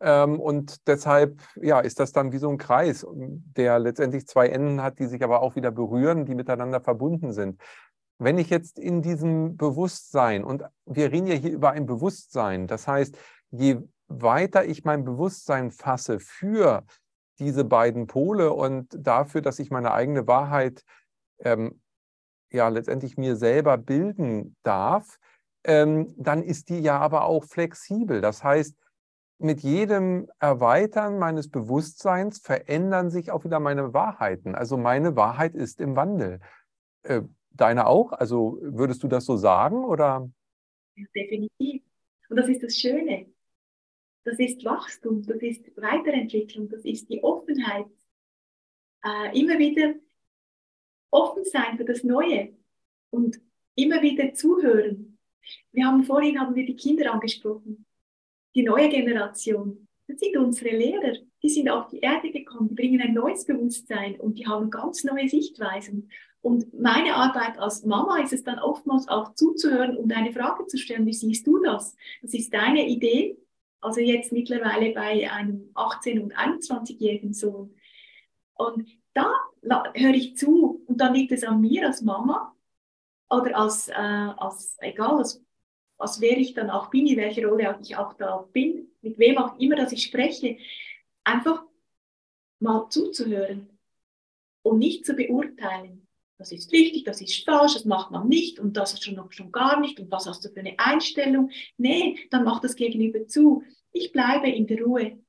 [0.01, 4.81] Ähm, und deshalb ja, ist das dann wie so ein Kreis, der letztendlich zwei Enden
[4.81, 7.61] hat, die sich aber auch wieder berühren, die miteinander verbunden sind
[8.19, 12.87] wenn ich jetzt in diesem Bewusstsein, und wir reden ja hier über ein Bewusstsein, das
[12.87, 13.17] heißt,
[13.49, 13.77] je
[14.09, 16.83] weiter ich mein Bewusstsein fasse für
[17.39, 20.83] diese beiden Pole und dafür, dass ich meine eigene Wahrheit
[21.39, 21.81] ähm,
[22.51, 25.19] ja letztendlich mir selber bilden darf,
[25.63, 28.21] ähm, dann ist die ja aber auch flexibel.
[28.21, 28.75] Das heißt,
[29.37, 34.53] mit jedem Erweitern meines Bewusstseins verändern sich auch wieder meine Wahrheiten.
[34.53, 36.41] Also meine Wahrheit ist im Wandel.
[37.03, 38.11] Äh, Deine auch?
[38.13, 40.29] Also würdest du das so sagen oder?
[41.15, 41.81] Definitiv.
[42.29, 43.25] Und das ist das Schöne.
[44.23, 47.87] Das ist Wachstum, das ist Weiterentwicklung, das ist die Offenheit.
[49.03, 49.95] Äh, immer wieder
[51.11, 52.53] offen sein für das Neue
[53.09, 53.39] und
[53.75, 55.17] immer wieder zuhören.
[55.71, 57.85] Wir haben vorhin haben wir die Kinder angesprochen,
[58.55, 59.87] die neue Generation.
[60.07, 61.13] Das sind unsere Lehrer.
[61.41, 65.03] Die sind auf die Erde gekommen, die bringen ein neues Bewusstsein und die haben ganz
[65.03, 66.09] neue Sichtweisen.
[66.41, 70.77] Und meine Arbeit als Mama ist es dann oftmals auch zuzuhören und eine Frage zu
[70.77, 71.95] stellen, wie siehst du das?
[72.21, 73.37] Das ist deine Idee,
[73.81, 77.75] also jetzt mittlerweile bei einem 18- und 21-jährigen Sohn.
[78.53, 79.33] Und da
[79.93, 82.55] höre ich zu und dann liegt es an mir als Mama
[83.29, 85.43] oder als, äh, als egal, als,
[85.97, 89.37] als wer ich dann auch bin, in welcher Rolle ich auch da bin, mit wem
[89.37, 90.57] auch immer, dass ich spreche,
[91.23, 91.63] einfach
[92.59, 93.69] mal zuzuhören
[94.61, 96.08] und nicht zu beurteilen
[96.39, 99.51] das ist richtig, das ist falsch, das macht man nicht und das schon noch schon
[99.51, 101.51] gar nicht und was hast du für eine Einstellung?
[101.77, 103.61] Nee, dann macht das Gegenüber zu.
[103.91, 105.19] Ich bleibe in der Ruhe.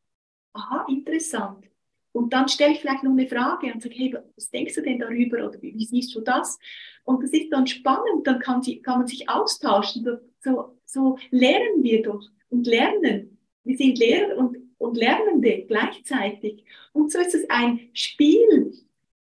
[0.52, 1.66] Aha, interessant.
[2.12, 5.00] Und dann stelle ich vielleicht noch eine Frage und sage, hey, was denkst du denn
[5.00, 6.58] darüber oder wie, wie siehst du das?
[7.04, 10.06] Und das ist dann spannend, dann kann, sie, kann man sich austauschen.
[10.40, 13.38] So, so lernen wir doch und lernen.
[13.64, 16.64] Wir sind Lehrer und, und Lernende gleichzeitig.
[16.92, 18.72] Und so ist es ein Spiel.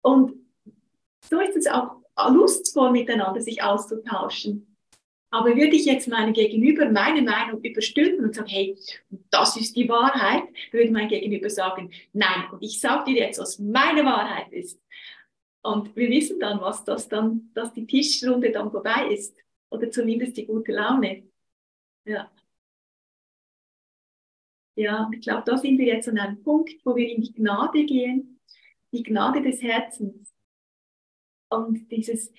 [0.02, 0.39] Und
[1.30, 1.96] so ist es auch
[2.30, 4.76] lustvoll miteinander sich auszutauschen.
[5.32, 8.76] Aber würde ich jetzt meinem Gegenüber meine Meinung überstülpen und sagen, hey,
[9.30, 13.60] das ist die Wahrheit, würde mein Gegenüber sagen, nein, und ich sage dir jetzt, was
[13.60, 14.80] meine Wahrheit ist.
[15.62, 19.36] Und wir wissen dann, was das dann, dass die Tischrunde dann vorbei ist.
[19.70, 21.22] Oder zumindest die gute Laune.
[22.04, 22.28] Ja.
[24.74, 27.84] Ja, ich glaube, da sind wir jetzt an einem Punkt, wo wir in die Gnade
[27.84, 28.40] gehen,
[28.92, 30.30] die Gnade des Herzens
[31.50, 32.32] und dieses,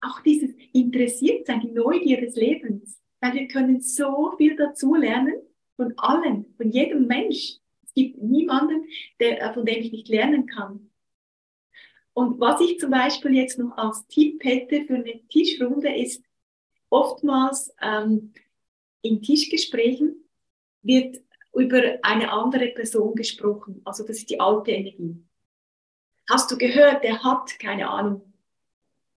[0.00, 3.00] auch dieses Interessiertsein, die Neugier des Lebens.
[3.20, 5.34] Weil wir können so viel dazu lernen
[5.76, 7.58] von allen, von jedem Mensch.
[7.84, 8.84] Es gibt niemanden,
[9.20, 10.90] der, äh, von dem ich nicht lernen kann.
[12.12, 16.22] Und was ich zum Beispiel jetzt noch als Tipp hätte für eine Tischrunde ist,
[16.88, 18.32] oftmals ähm,
[19.02, 20.24] in Tischgesprächen
[20.82, 21.20] wird
[21.54, 23.80] über eine andere Person gesprochen.
[23.84, 25.22] Also das ist die alte Energie.
[26.28, 28.32] Hast du gehört, der hat, keine Ahnung,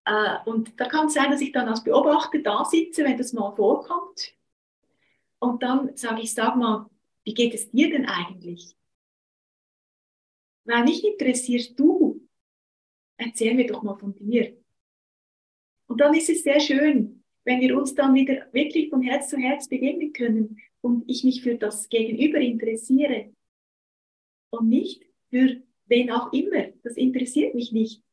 [0.05, 3.33] äh, und da kann es sein, dass ich dann als Beobachter da sitze, wenn das
[3.33, 4.33] mal vorkommt.
[5.39, 6.89] Und dann sage ich, sag mal,
[7.23, 8.75] wie geht es dir denn eigentlich?
[10.65, 12.27] Weil mich interessierst du.
[13.17, 14.57] Erzähl mir doch mal von dir.
[15.88, 19.38] Und dann ist es sehr schön, wenn wir uns dann wieder wirklich von Herz zu
[19.38, 23.33] Herz begegnen können und ich mich für das Gegenüber interessiere
[24.51, 26.67] und nicht für wen auch immer.
[26.83, 28.03] Das interessiert mich nicht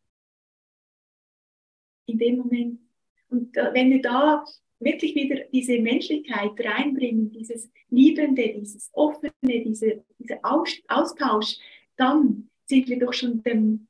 [2.06, 2.80] in dem Moment.
[3.28, 4.44] Und wenn wir da
[4.78, 11.58] wirklich wieder diese Menschlichkeit reinbringen, dieses Liebende, dieses Offene, diese, dieser Austausch,
[11.96, 13.88] dann sind wir doch schon dem,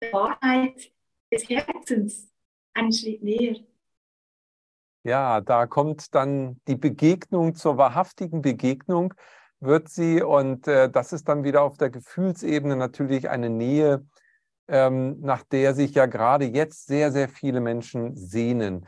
[0.00, 0.92] der Wahrheit
[1.30, 2.30] des Herzens
[2.74, 3.56] einen Schritt näher.
[5.04, 9.14] Ja, da kommt dann die Begegnung zur wahrhaftigen Begegnung,
[9.58, 14.06] wird sie, und äh, das ist dann wieder auf der Gefühlsebene natürlich eine Nähe,
[14.68, 18.86] ähm, nach der sich ja gerade jetzt sehr, sehr viele Menschen sehnen.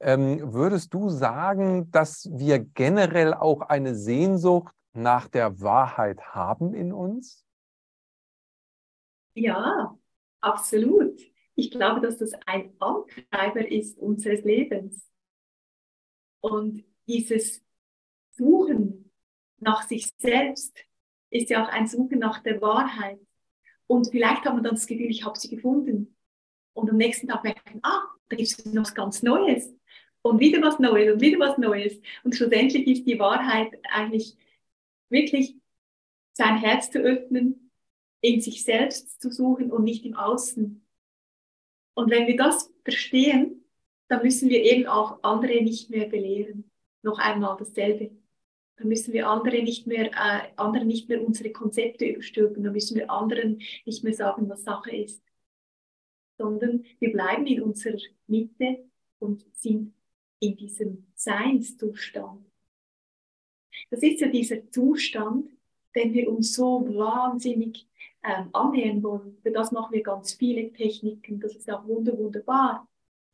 [0.00, 6.92] Ähm, würdest du sagen, dass wir generell auch eine Sehnsucht nach der Wahrheit haben in
[6.92, 7.44] uns?
[9.34, 9.96] Ja,
[10.40, 11.20] absolut.
[11.54, 15.10] Ich glaube, dass das ein Antreiber ist unseres Lebens.
[16.40, 17.62] Und dieses
[18.32, 19.10] Suchen
[19.58, 20.78] nach sich selbst
[21.30, 23.18] ist ja auch ein Suchen nach der Wahrheit.
[23.86, 26.16] Und vielleicht hat man dann das Gefühl, ich habe sie gefunden.
[26.72, 29.72] Und am nächsten Tag merkt man, ah, da gibt es noch was ganz Neues.
[30.22, 32.00] Und wieder was Neues und wieder was Neues.
[32.24, 34.36] Und schlussendlich ist die Wahrheit eigentlich
[35.08, 35.56] wirklich
[36.32, 37.70] sein Herz zu öffnen,
[38.20, 40.84] in sich selbst zu suchen und nicht im Außen.
[41.94, 43.64] Und wenn wir das verstehen,
[44.08, 46.70] dann müssen wir eben auch andere nicht mehr belehren.
[47.02, 48.10] Noch einmal dasselbe.
[48.76, 52.62] Dann müssen wir andere nicht mehr, äh, anderen nicht mehr unsere Konzepte überstülpen.
[52.62, 55.22] Dann müssen wir anderen nicht mehr sagen, was Sache ist.
[56.38, 58.84] Sondern wir bleiben in unserer Mitte
[59.18, 59.94] und sind
[60.40, 62.44] in diesem Seinszustand.
[63.90, 65.50] Das ist ja dieser Zustand,
[65.94, 67.88] den wir uns so wahnsinnig
[68.22, 69.38] ähm, annähern wollen.
[69.42, 71.40] Für das machen wir ganz viele Techniken.
[71.40, 72.86] Das ist auch wunder, wunderbar.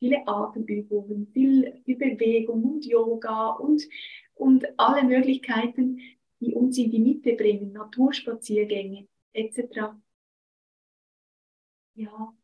[0.02, 3.82] Viele Atemübungen, viel, viel Bewegung und Yoga und
[4.34, 6.00] und alle Möglichkeiten,
[6.40, 9.94] die uns in die Mitte bringen, Naturspaziergänge etc.
[11.94, 12.34] Ja,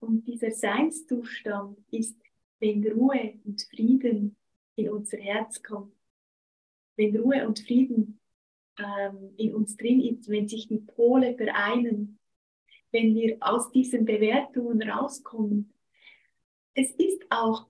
[0.00, 2.20] und dieser Seinszustand ist,
[2.58, 4.36] wenn Ruhe und Frieden
[4.74, 5.94] in unser Herz kommt,
[6.96, 8.20] wenn Ruhe und Frieden
[8.78, 12.18] äh, ähm, in uns drin ist, wenn sich die Pole vereinen,
[12.90, 15.72] wenn wir aus diesen Bewertungen rauskommen.
[16.78, 17.66] Es ist auch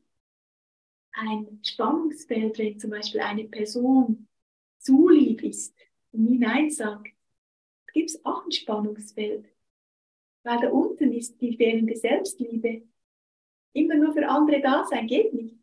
[1.12, 4.26] ein Spannungsfeld, wenn zum Beispiel eine Person
[4.78, 5.76] zu lieb ist
[6.10, 7.12] und nie Nein sagt,
[7.92, 9.46] gibt es auch ein Spannungsfeld.
[10.42, 12.82] Weil da unten ist die fehlende Selbstliebe.
[13.74, 15.56] Immer nur für andere da sein geht nicht.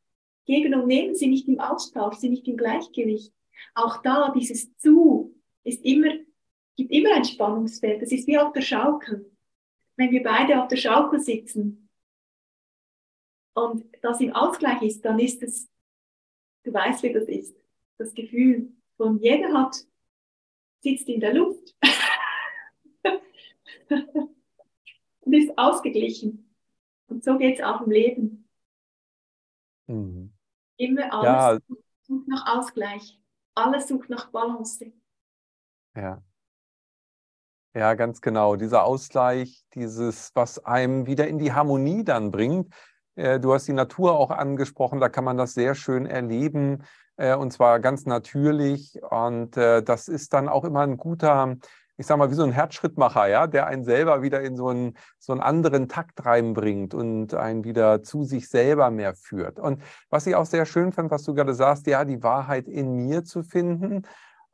[0.46, 3.34] Geben und nehmen sie nicht im Austausch, sie nicht im Gleichgewicht.
[3.76, 6.14] Auch da, dieses Zu ist immer,
[6.78, 8.02] gibt immer ein Spannungsfeld.
[8.02, 9.30] Das ist wie auf der Schaukel.
[9.98, 11.83] Wenn wir beide auf der Schaukel sitzen
[13.54, 15.70] und das im Ausgleich ist, dann ist es,
[16.64, 17.56] du weißt, wie das ist.
[17.98, 19.76] Das Gefühl von jeder hat,
[20.82, 21.76] sitzt in der Luft
[25.22, 26.56] und ist ausgeglichen.
[27.08, 28.50] Und so geht es auch im Leben.
[29.88, 30.34] Mhm.
[30.78, 31.76] Immer alles ja.
[32.02, 33.20] sucht nach Ausgleich.
[33.56, 34.92] Alles sucht nach Balance.
[35.96, 36.24] Ja.
[37.76, 38.56] Ja, ganz genau.
[38.56, 42.74] Dieser Ausgleich, dieses, was einem wieder in die Harmonie dann bringt.
[43.16, 46.84] Äh, du hast die Natur auch angesprochen, da kann man das sehr schön erleben
[47.18, 49.00] äh, und zwar ganz natürlich.
[49.10, 51.56] Und äh, das ist dann auch immer ein guter,
[51.98, 54.98] ich sag mal, wie so ein Herzschrittmacher, ja, der einen selber wieder in so einen,
[55.20, 59.60] so einen anderen Takt reinbringt und einen wieder zu sich selber mehr führt.
[59.60, 62.96] Und was ich auch sehr schön fand, was du gerade sagst, ja, die Wahrheit in
[62.96, 64.04] mir zu finden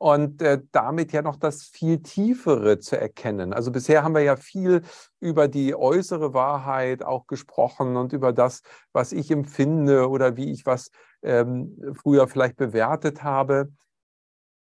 [0.00, 3.52] und äh, damit ja noch das viel Tiefere zu erkennen.
[3.52, 4.80] Also bisher haben wir ja viel
[5.20, 8.62] über die äußere Wahrheit auch gesprochen und über das,
[8.94, 10.90] was ich empfinde oder wie ich was
[11.22, 13.70] ähm, früher vielleicht bewertet habe.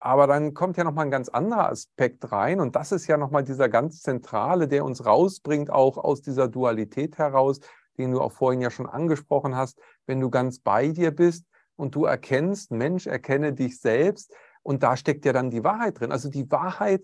[0.00, 3.42] Aber dann kommt ja nochmal ein ganz anderer Aspekt rein und das ist ja nochmal
[3.42, 7.60] dieser ganz zentrale, der uns rausbringt, auch aus dieser Dualität heraus,
[7.96, 11.94] den du auch vorhin ja schon angesprochen hast, wenn du ganz bei dir bist und
[11.94, 16.12] du erkennst, Mensch, erkenne dich selbst und da steckt ja dann die Wahrheit drin.
[16.12, 17.02] Also die Wahrheit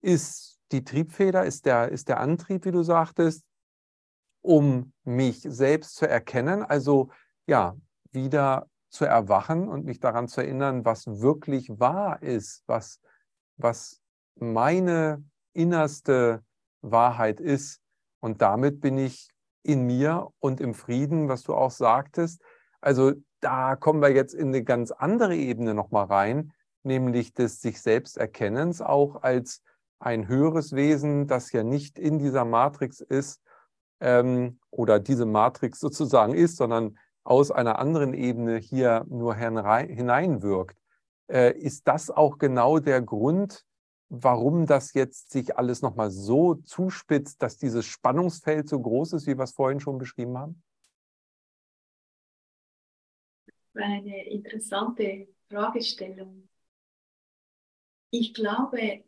[0.00, 3.44] ist die Triebfeder, ist der, ist der Antrieb, wie du sagtest,
[4.42, 7.10] um mich selbst zu erkennen, also
[7.46, 7.76] ja,
[8.12, 13.00] wieder zu erwachen und mich daran zu erinnern, was wirklich wahr ist, was,
[13.56, 14.00] was
[14.36, 16.44] meine innerste
[16.80, 17.80] Wahrheit ist.
[18.20, 19.28] Und damit bin ich
[19.62, 22.42] in mir und im Frieden, was du auch sagtest.
[22.80, 26.52] Also da kommen wir jetzt in eine ganz andere Ebene nochmal rein,
[26.84, 29.62] nämlich des sich selbst Erkennens auch als
[29.98, 33.40] ein höheres Wesen, das ja nicht in dieser Matrix ist
[34.00, 40.76] ähm, oder diese Matrix sozusagen ist, sondern aus einer anderen Ebene hier nur hineinwirkt.
[41.28, 43.64] Äh, ist das auch genau der Grund,
[44.10, 49.36] warum das jetzt sich alles nochmal so zuspitzt, dass dieses Spannungsfeld so groß ist, wie
[49.36, 50.62] wir es vorhin schon beschrieben haben?
[53.74, 56.48] Eine interessante Fragestellung.
[58.16, 59.02] Ich glaube,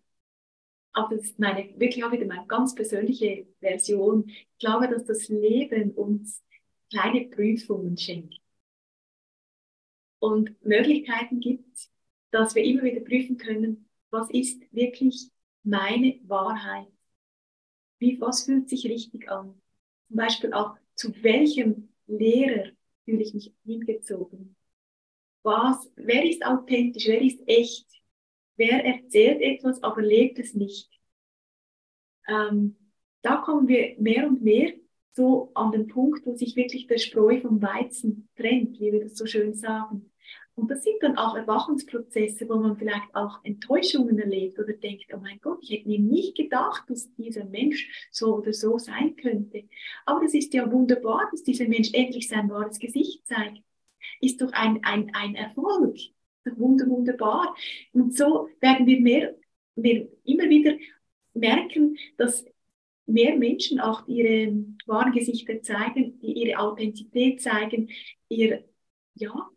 [0.92, 4.28] aber das ist meine, wirklich auch wieder meine ganz persönliche Version.
[4.28, 6.42] Ich glaube, dass das Leben uns
[6.90, 8.40] kleine Prüfungen schenkt
[10.18, 11.88] und Möglichkeiten gibt,
[12.32, 15.30] dass wir immer wieder prüfen können, was ist wirklich
[15.62, 16.88] meine Wahrheit?
[18.00, 19.54] Wie, was fühlt sich richtig an?
[20.08, 22.70] Zum Beispiel auch, zu welchem Lehrer
[23.04, 24.56] fühle ich mich hingezogen?
[25.44, 27.06] Was, wer ist authentisch?
[27.06, 27.95] Wer ist echt?
[28.56, 30.90] Wer erzählt etwas, aber lebt es nicht?
[32.28, 32.76] Ähm,
[33.22, 34.72] da kommen wir mehr und mehr
[35.12, 39.16] so an den Punkt, wo sich wirklich der Spreu vom Weizen trennt, wie wir das
[39.16, 40.10] so schön sagen.
[40.54, 45.18] Und das sind dann auch Erwachungsprozesse, wo man vielleicht auch Enttäuschungen erlebt oder denkt, oh
[45.18, 49.64] mein Gott, ich hätte mir nicht gedacht, dass dieser Mensch so oder so sein könnte.
[50.06, 53.62] Aber das ist ja wunderbar, dass dieser Mensch endlich sein wahres Gesicht zeigt.
[54.20, 55.98] Ist doch ein, ein, ein Erfolg.
[56.56, 57.56] Wunder, wunderbar.
[57.92, 59.34] Und so werden wir mehr,
[59.74, 60.76] wir immer wieder
[61.34, 62.44] merken, dass
[63.06, 67.90] mehr Menschen auch ihre wahren Gesichter zeigen, ihre Authentizität zeigen,
[68.28, 68.64] ihr,
[69.14, 69.50] ja,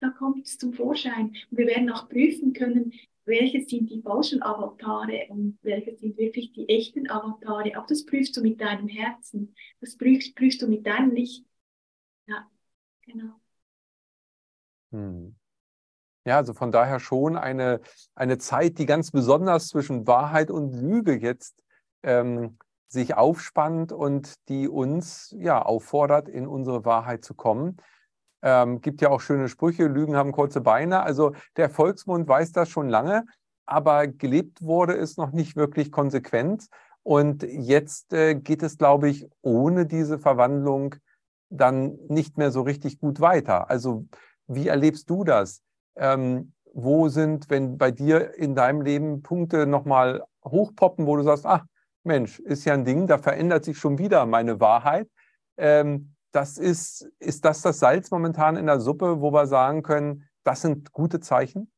[0.00, 1.34] da kommt es zum Vorschein.
[1.50, 2.92] Und wir werden auch prüfen können,
[3.24, 7.78] welche sind die falschen Avatare und welche sind wirklich die echten Avatare.
[7.78, 9.54] Auch das prüfst du mit deinem Herzen.
[9.80, 11.44] Das prüfst, prüfst du mit deinem Licht.
[12.26, 12.50] Ja,
[13.02, 13.34] genau.
[14.92, 15.34] Hm.
[16.28, 17.80] Ja, also von daher schon eine,
[18.14, 21.56] eine Zeit, die ganz besonders zwischen Wahrheit und Lüge jetzt
[22.02, 27.78] ähm, sich aufspannt und die uns ja auffordert, in unsere Wahrheit zu kommen.
[28.42, 31.02] Ähm, gibt ja auch schöne Sprüche, Lügen haben kurze Beine.
[31.02, 33.24] Also der Volksmund weiß das schon lange,
[33.64, 36.66] aber gelebt wurde es noch nicht wirklich konsequent.
[37.04, 40.96] Und jetzt äh, geht es, glaube ich, ohne diese Verwandlung
[41.48, 43.70] dann nicht mehr so richtig gut weiter.
[43.70, 44.04] Also
[44.46, 45.62] wie erlebst du das?
[45.98, 51.44] Ähm, wo sind, wenn bei dir in deinem Leben Punkte nochmal hochpoppen, wo du sagst,
[51.44, 51.64] ach
[52.04, 55.10] Mensch, ist ja ein Ding, da verändert sich schon wieder meine Wahrheit.
[55.56, 60.28] Ähm, das ist, ist das das Salz momentan in der Suppe, wo wir sagen können,
[60.44, 61.70] das sind gute Zeichen?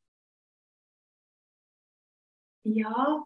[2.63, 3.25] Ja,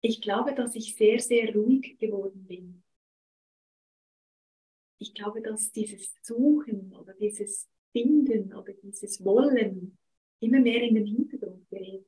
[0.00, 2.82] ich glaube, dass ich sehr, sehr ruhig geworden bin.
[4.98, 9.98] Ich glaube, dass dieses Suchen oder dieses Finden oder dieses Wollen
[10.44, 12.06] immer mehr in den Hintergrund gerät.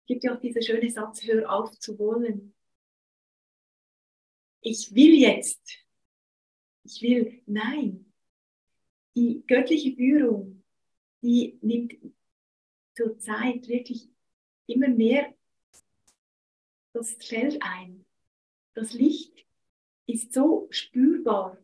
[0.00, 2.54] Es gibt ja auch diesen schönen Satz, hör auf zu wollen.
[4.60, 5.78] Ich will jetzt.
[6.84, 8.12] Ich will, nein.
[9.14, 10.64] Die göttliche Führung,
[11.22, 11.94] die nimmt
[12.94, 14.08] zurzeit wirklich
[14.66, 15.34] immer mehr
[16.92, 18.04] das Feld ein.
[18.74, 19.46] Das Licht
[20.06, 21.58] ist so spürbar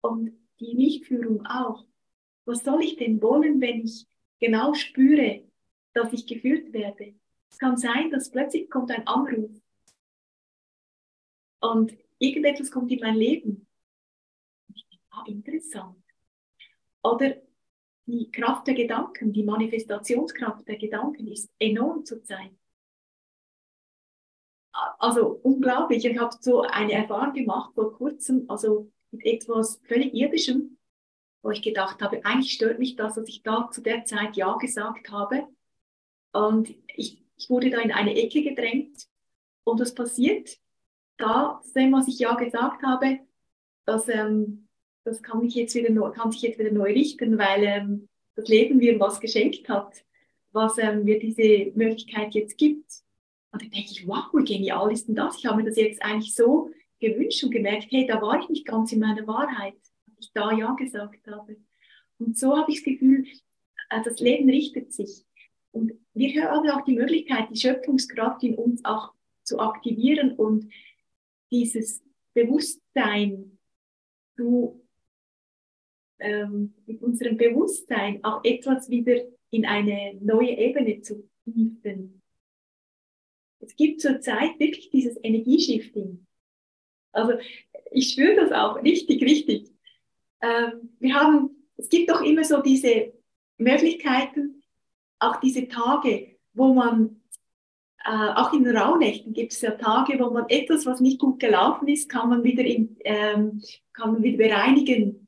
[0.00, 1.86] und die Lichtführung auch.
[2.44, 4.06] Was soll ich denn wollen, wenn ich
[4.42, 5.44] genau spüre,
[5.94, 7.14] dass ich geführt werde?
[7.50, 9.50] Es kann sein, dass plötzlich kommt ein Anruf
[11.60, 13.66] und irgendetwas kommt in mein Leben.
[15.10, 16.02] Ah, interessant.
[17.02, 17.36] Oder
[18.06, 22.52] die Kraft der Gedanken, die Manifestationskraft der Gedanken ist enorm zurzeit.
[24.72, 26.04] Also unglaublich.
[26.04, 30.78] Ich habe so eine Erfahrung gemacht vor kurzem, also mit etwas völlig Irdischem,
[31.42, 34.56] wo ich gedacht habe, eigentlich stört mich das, dass ich da zu der Zeit Ja
[34.56, 35.46] gesagt habe.
[36.32, 39.06] Und ich, ich wurde da in eine Ecke gedrängt.
[39.64, 40.58] Und was passiert?
[41.16, 43.20] Da, dem, was ich Ja gesagt habe,
[43.84, 44.68] das ähm,
[45.04, 48.78] das kann, mich jetzt wieder, kann sich jetzt wieder neu richten, weil ähm, das Leben
[48.78, 50.04] mir was geschenkt hat,
[50.52, 52.90] was ähm, mir diese Möglichkeit jetzt gibt.
[53.50, 55.38] Und dann denke ich, wow, genial ist denn das?
[55.38, 56.70] Ich habe mir das jetzt eigentlich so
[57.00, 59.76] gewünscht und gemerkt, hey, da war ich nicht ganz in meiner Wahrheit,
[60.22, 61.56] ich da Ja gesagt habe.
[62.18, 63.26] Und so habe ich das Gefühl,
[63.90, 65.24] äh, das Leben richtet sich.
[65.72, 69.12] Und wir haben auch die Möglichkeit, die Schöpfungskraft in uns auch
[69.42, 70.70] zu aktivieren und
[71.50, 72.02] dieses
[72.34, 73.58] Bewusstsein
[74.36, 74.82] zu
[76.18, 82.22] ähm, mit unserem Bewusstsein auch etwas wieder in eine neue Ebene zu hieven.
[83.60, 86.26] Es gibt zurzeit wirklich dieses Energieshifting.
[87.12, 87.34] Also
[87.90, 89.70] ich spüre das auch richtig, richtig.
[90.42, 93.12] Ähm, wir haben, es gibt doch immer so diese
[93.58, 94.62] Möglichkeiten,
[95.18, 97.22] auch diese Tage, wo man,
[98.04, 101.88] äh, auch in Rauhnächten gibt es ja Tage, wo man etwas, was nicht gut gelaufen
[101.88, 103.62] ist, kann man wieder, in, ähm,
[103.92, 105.22] kann man wieder bereinigen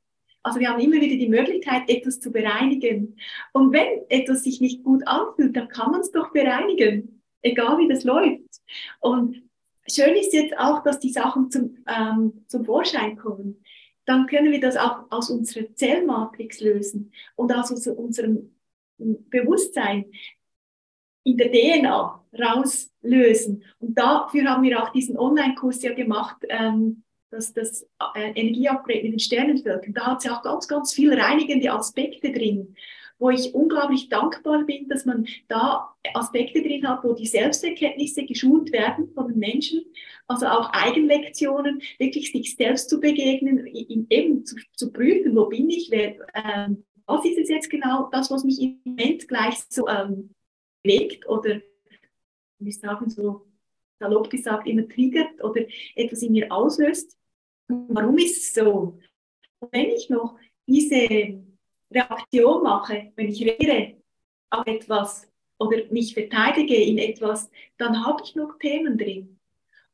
[0.45, 3.17] also wir haben immer wieder die Möglichkeit, etwas zu bereinigen.
[3.51, 7.87] Und wenn etwas sich nicht gut anfühlt, dann kann man es doch bereinigen, egal wie
[7.87, 8.43] das läuft.
[8.99, 9.41] Und
[9.91, 13.63] schön ist jetzt auch, dass die Sachen zum, ähm, zum Vorschein kommen.
[14.05, 18.55] Dann können wir das auch aus unserer Zellmatrix lösen und aus unserem
[18.97, 20.05] Bewusstsein
[21.23, 23.63] in der DNA rauslösen.
[23.79, 29.13] Und dafür haben wir auch diesen Online-Kurs ja gemacht, ähm, das, das äh, Energieupgrade mit
[29.13, 32.75] den Sternenvölkern, da hat es ja auch ganz, ganz viel reinigende Aspekte drin,
[33.17, 38.71] wo ich unglaublich dankbar bin, dass man da Aspekte drin hat, wo die Selbsterkenntnisse geschult
[38.71, 39.85] werden von den Menschen,
[40.27, 45.89] also auch Eigenlektionen, wirklich sich selbst zu begegnen, eben zu, zu prüfen, wo bin ich,
[45.91, 50.31] wer, ähm, was ist es jetzt genau, das, was mich im Moment gleich so ähm,
[50.83, 51.61] bewegt oder,
[52.59, 53.47] wie sagen, so
[53.99, 55.61] salopp gesagt, immer triggert oder
[55.95, 57.17] etwas in mir auslöst.
[57.67, 58.99] Warum ist es so?
[59.59, 60.37] Und wenn ich noch
[60.67, 61.44] diese
[61.91, 63.95] Reaktion mache, wenn ich rede
[64.49, 69.39] auf etwas oder mich verteidige in etwas, dann habe ich noch Themen drin.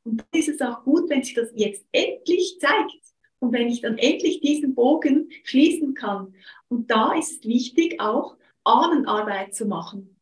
[0.03, 3.01] Und dann ist es auch gut, wenn sich das jetzt endlich zeigt
[3.39, 6.33] und wenn ich dann endlich diesen Bogen schließen kann.
[6.69, 10.17] Und da ist es wichtig, auch Ahnenarbeit zu machen.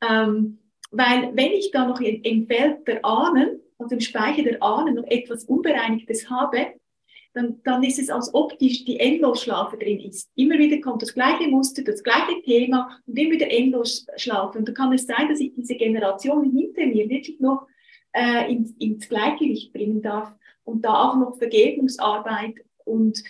[0.00, 0.58] Ähm,
[0.90, 5.06] weil wenn ich da noch im Feld der Ahnen, also im Speicher der Ahnen, noch
[5.06, 6.79] etwas Unbereinigtes habe,
[7.32, 10.30] dann, dann ist es, als ob die, die Endlosschlafe drin ist.
[10.34, 14.58] Immer wieder kommt das gleiche Muster, das gleiche Thema und immer wieder Endlosschlafe.
[14.58, 17.66] Und da kann es sein, dass ich diese Generation hinter mir wirklich noch
[18.12, 23.22] äh, ins, ins Gleichgewicht bringen darf und da auch noch Vergebungsarbeit und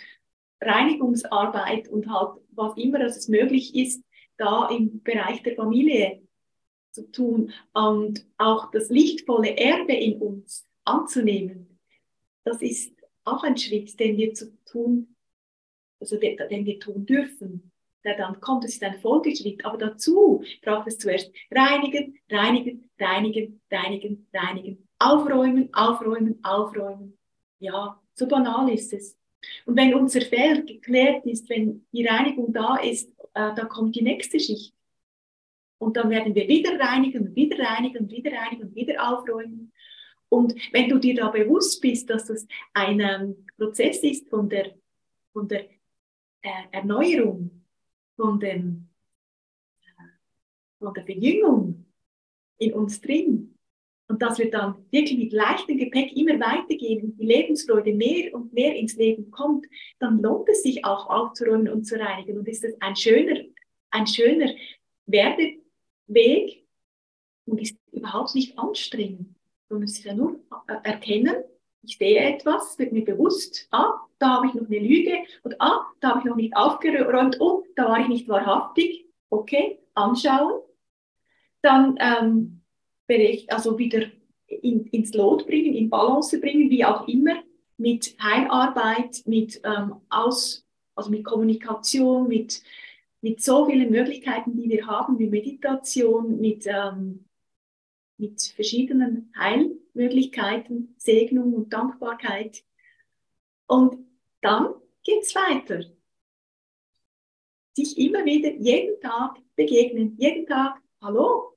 [0.61, 4.03] Reinigungsarbeit und halt was immer, es möglich ist,
[4.37, 6.23] da im Bereich der Familie
[6.93, 11.79] zu tun und auch das lichtvolle Erbe in uns anzunehmen.
[12.45, 12.93] Das ist
[13.31, 15.15] auch ein Schritt, den wir zu tun,
[16.01, 17.71] also den, den wir tun dürfen,
[18.05, 18.65] der dann kommt.
[18.65, 19.65] Das ist ein Folgeschritt.
[19.65, 27.19] Aber dazu braucht es zuerst reinigen, reinigen, reinigen, reinigen, reinigen, aufräumen, aufräumen, aufräumen.
[27.59, 29.19] Ja, so banal ist es.
[29.65, 34.03] Und wenn unser Feld geklärt ist, wenn die Reinigung da ist, äh, dann kommt die
[34.03, 34.75] nächste Schicht.
[35.79, 39.73] Und dann werden wir wieder reinigen wieder reinigen wieder reinigen wieder aufräumen.
[40.31, 44.75] Und wenn du dir da bewusst bist, dass das ein ähm, Prozess ist von der,
[45.33, 45.69] von der
[46.43, 47.51] äh, Erneuerung,
[48.17, 48.89] von, dem,
[49.83, 50.03] äh,
[50.79, 51.85] von der Verjüngung
[52.59, 53.51] in uns drin,
[54.11, 58.75] und dass wir dann wirklich mit leichtem Gepäck immer weitergehen die Lebensfreude mehr und mehr
[58.75, 59.67] ins Leben kommt,
[60.01, 62.37] dann lohnt es sich auch aufzuräumen und zu reinigen.
[62.37, 63.41] Und ist das ein schöner,
[63.91, 64.53] ein schöner
[65.07, 66.67] Werdeweg
[67.47, 69.37] und ist überhaupt nicht anstrengend.
[69.71, 71.37] Sondern es ist ja nur äh, erkennen,
[71.83, 75.87] ich sehe etwas, wird mir bewusst, ah, da habe ich noch eine Lüge und ah,
[76.01, 79.07] da habe ich noch nicht aufgeräumt, oh, da war ich nicht wahrhaftig.
[79.31, 80.61] Okay, anschauen.
[81.63, 82.61] Dann ähm,
[83.49, 84.07] also wieder
[84.47, 87.43] in, ins Lot bringen, in Balance bringen, wie auch immer,
[87.77, 92.63] mit Heilarbeit, mit ähm, Aus, also mit Kommunikation, mit,
[93.21, 97.25] mit so vielen Möglichkeiten, die wir haben, wie Meditation, mit, ähm,
[98.21, 102.63] mit verschiedenen Heilmöglichkeiten, Segnung und Dankbarkeit.
[103.67, 103.97] Und
[104.43, 105.85] dann geht es weiter.
[107.73, 111.57] Sich immer wieder jeden Tag begegnen, jeden Tag, hallo,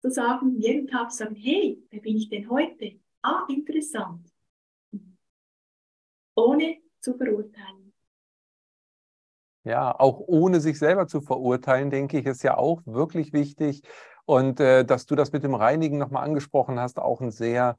[0.00, 3.00] zu sagen, jeden Tag sagen, hey, wer bin ich denn heute?
[3.22, 4.30] Ah, interessant.
[6.36, 7.92] Ohne zu verurteilen.
[9.64, 13.82] Ja, auch ohne sich selber zu verurteilen, denke ich, ist ja auch wirklich wichtig.
[14.28, 17.78] Und äh, dass du das mit dem Reinigen nochmal angesprochen hast, auch ein sehr,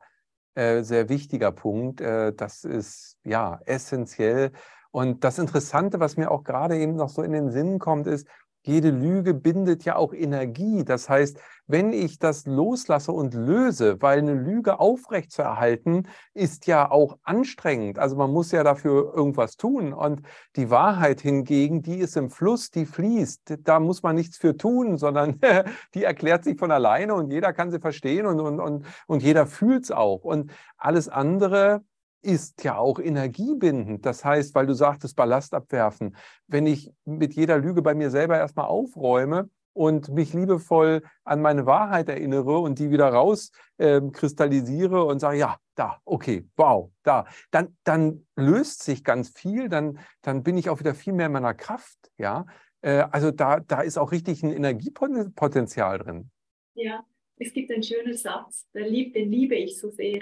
[0.55, 2.01] äh, sehr wichtiger Punkt.
[2.01, 4.51] Äh, das ist ja essentiell.
[4.89, 8.27] Und das Interessante, was mir auch gerade eben noch so in den Sinn kommt, ist,
[8.61, 10.83] jede Lüge bindet ja auch Energie.
[10.83, 17.17] Das heißt, wenn ich das loslasse und löse, weil eine Lüge aufrechtzuerhalten, ist ja auch
[17.23, 17.99] anstrengend.
[17.99, 19.93] Also man muss ja dafür irgendwas tun.
[19.93, 20.21] Und
[20.55, 23.59] die Wahrheit hingegen, die ist im Fluss, die fließt.
[23.63, 25.39] Da muss man nichts für tun, sondern
[25.93, 29.45] die erklärt sich von alleine und jeder kann sie verstehen und, und, und, und jeder
[29.45, 30.23] fühlt es auch.
[30.23, 31.83] Und alles andere
[32.21, 34.05] ist ja auch energiebindend.
[34.05, 36.15] Das heißt, weil du sagtest, Ballast abwerfen.
[36.47, 41.65] Wenn ich mit jeder Lüge bei mir selber erstmal aufräume und mich liebevoll an meine
[41.65, 47.25] Wahrheit erinnere und die wieder rauskristallisiere ähm, äh, und sage, ja, da, okay, wow, da,
[47.51, 51.31] dann, dann löst sich ganz viel, dann, dann bin ich auch wieder viel mehr in
[51.31, 51.97] meiner Kraft.
[52.17, 52.45] Ja,
[52.81, 56.29] äh, also da, da ist auch richtig ein Energiepotenzial drin.
[56.73, 57.05] Ja,
[57.37, 60.19] es gibt einen schönen Satz, den liebe ich so sehr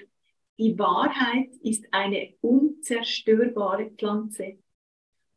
[0.57, 4.57] die Wahrheit ist eine unzerstörbare Pflanze.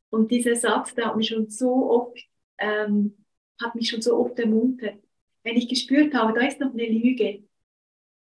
[0.08, 2.18] Und dieser Satz, der hat mich schon so oft,
[2.58, 3.24] ähm,
[3.60, 5.02] hat mich schon so oft ermuntert.
[5.42, 7.44] Wenn ich gespürt habe, da ist noch eine Lüge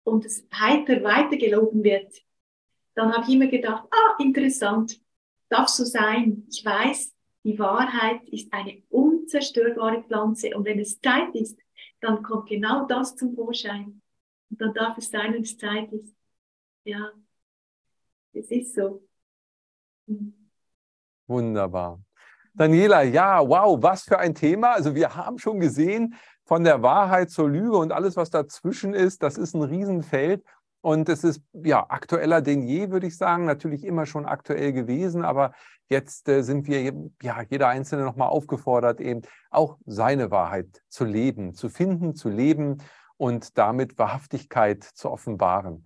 [0.03, 2.13] und es heiter weitergelogen wird,
[2.95, 4.99] dann habe ich immer gedacht, ah, interessant,
[5.49, 6.45] darf so sein.
[6.49, 7.13] Ich weiß,
[7.43, 11.59] die Wahrheit ist eine unzerstörbare Pflanze und wenn es Zeit ist,
[12.01, 14.01] dann kommt genau das zum Vorschein.
[14.49, 16.13] Und dann darf es sein, wenn es Zeit ist.
[16.83, 17.11] Ja,
[18.33, 19.01] es ist so.
[20.07, 20.33] Mhm.
[21.27, 22.01] Wunderbar.
[22.53, 24.73] Daniela, ja, wow, was für ein Thema.
[24.73, 26.15] Also wir haben schon gesehen,
[26.45, 30.43] von der Wahrheit zur Lüge und alles, was dazwischen ist, das ist ein Riesenfeld.
[30.81, 33.45] Und es ist ja aktueller denn je, würde ich sagen.
[33.45, 35.53] Natürlich immer schon aktuell gewesen, aber
[35.87, 41.53] jetzt äh, sind wir ja jeder Einzelne nochmal aufgefordert, eben auch seine Wahrheit zu leben,
[41.55, 42.79] zu finden, zu leben
[43.15, 45.85] und damit Wahrhaftigkeit zu offenbaren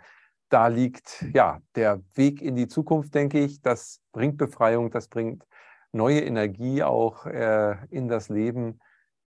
[0.50, 3.62] da liegt ja der Weg in die Zukunft, denke ich.
[3.62, 5.46] Das bringt Befreiung, das bringt
[5.92, 8.80] neue Energie auch äh, in das Leben.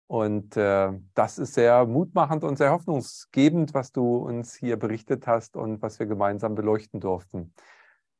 [0.08, 5.56] Und äh, das ist sehr mutmachend und sehr hoffnungsgebend, was du uns hier berichtet hast
[5.56, 7.52] und was wir gemeinsam beleuchten durften.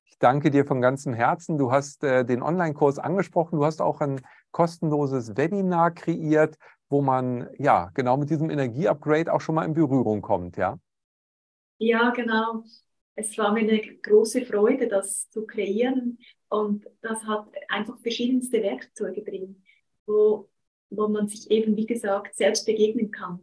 [0.05, 1.59] Ich danke dir von ganzem Herzen.
[1.59, 3.59] Du hast äh, den Online-Kurs angesprochen.
[3.59, 4.21] Du hast auch ein
[4.51, 6.57] kostenloses Webinar kreiert,
[6.89, 10.79] wo man ja genau mit diesem Energie-Upgrade auch schon mal in Berührung kommt, ja?
[11.79, 12.65] Ja, genau
[13.17, 16.19] es war mir eine große Freude, das zu kreieren.
[16.49, 19.63] Und das hat einfach verschiedenste Werkzeuge drin,
[20.05, 20.49] wo,
[20.91, 23.41] wo man sich eben, wie gesagt, selbst begegnen kann.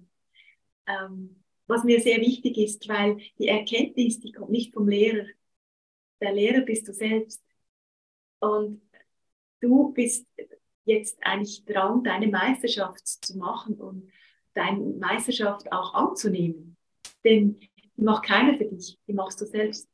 [0.87, 5.25] Ähm, was mir sehr wichtig ist, weil die Erkenntnis, die kommt nicht vom Lehrer.
[6.21, 7.43] Der Lehrer bist du selbst.
[8.39, 8.81] Und
[9.59, 10.27] du bist
[10.85, 14.11] jetzt eigentlich dran, deine Meisterschaft zu machen und
[14.53, 16.77] deine Meisterschaft auch anzunehmen.
[17.23, 17.59] Denn
[18.03, 19.87] die macht keiner für dich, die machst du selbst.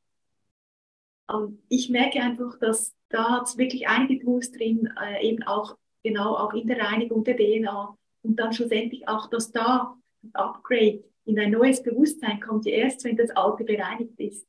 [1.28, 5.78] Und ich merke einfach, dass da hat es wirklich einige Tools drin, äh, eben auch
[6.02, 11.04] genau auch in der Reinigung der DNA und dann schlussendlich auch, dass da das Upgrade
[11.26, 14.48] in ein neues Bewusstsein kommt, erst wenn das Alte bereinigt ist.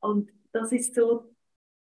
[0.00, 1.32] Und das ist so,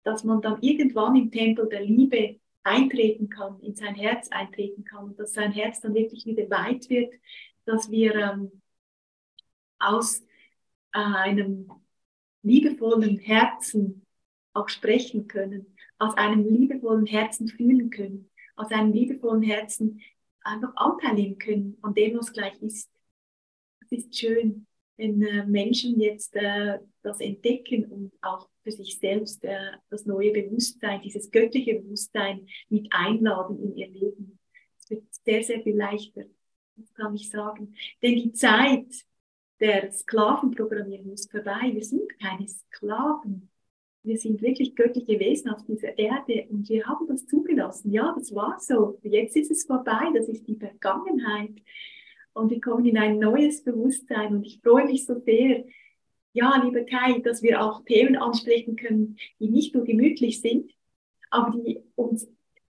[0.04, 5.16] dass man dann irgendwann im Tempel der Liebe eintreten kann, in sein Herz eintreten kann,
[5.16, 7.12] dass sein Herz dann wirklich wieder weit wird,
[7.66, 8.62] dass wir ähm,
[9.80, 10.24] aus
[10.92, 11.72] einem
[12.42, 14.06] liebevollen Herzen
[14.54, 20.02] auch sprechen können, aus einem liebevollen Herzen fühlen können, aus einem liebevollen Herzen
[20.42, 22.90] einfach Anteil nehmen können an dem, was gleich ist.
[23.82, 24.66] Es ist schön,
[24.98, 30.32] wenn äh, Menschen jetzt äh, das entdecken und auch für sich selbst äh, das neue
[30.32, 34.40] Bewusstsein, dieses göttliche Bewusstsein mit einladen in ihr Leben.
[34.78, 36.24] Es wird sehr, sehr viel leichter,
[36.76, 37.76] das kann ich sagen.
[38.02, 38.88] Denn die Zeit
[39.60, 41.72] der Sklavenprogrammierung ist vorbei.
[41.74, 43.50] Wir sind keine Sklaven.
[44.04, 47.92] Wir sind wirklich göttliche Wesen auf dieser Erde und wir haben das zugelassen.
[47.92, 48.98] Ja, das war so.
[49.04, 50.10] Jetzt ist es vorbei.
[50.14, 51.56] Das ist die Vergangenheit.
[52.34, 55.66] Und wir kommen in ein neues Bewusstsein und ich freue mich so sehr,
[56.32, 60.72] ja, lieber Kai, dass wir auch Themen ansprechen können, die nicht nur gemütlich sind,
[61.30, 62.32] aber die uns,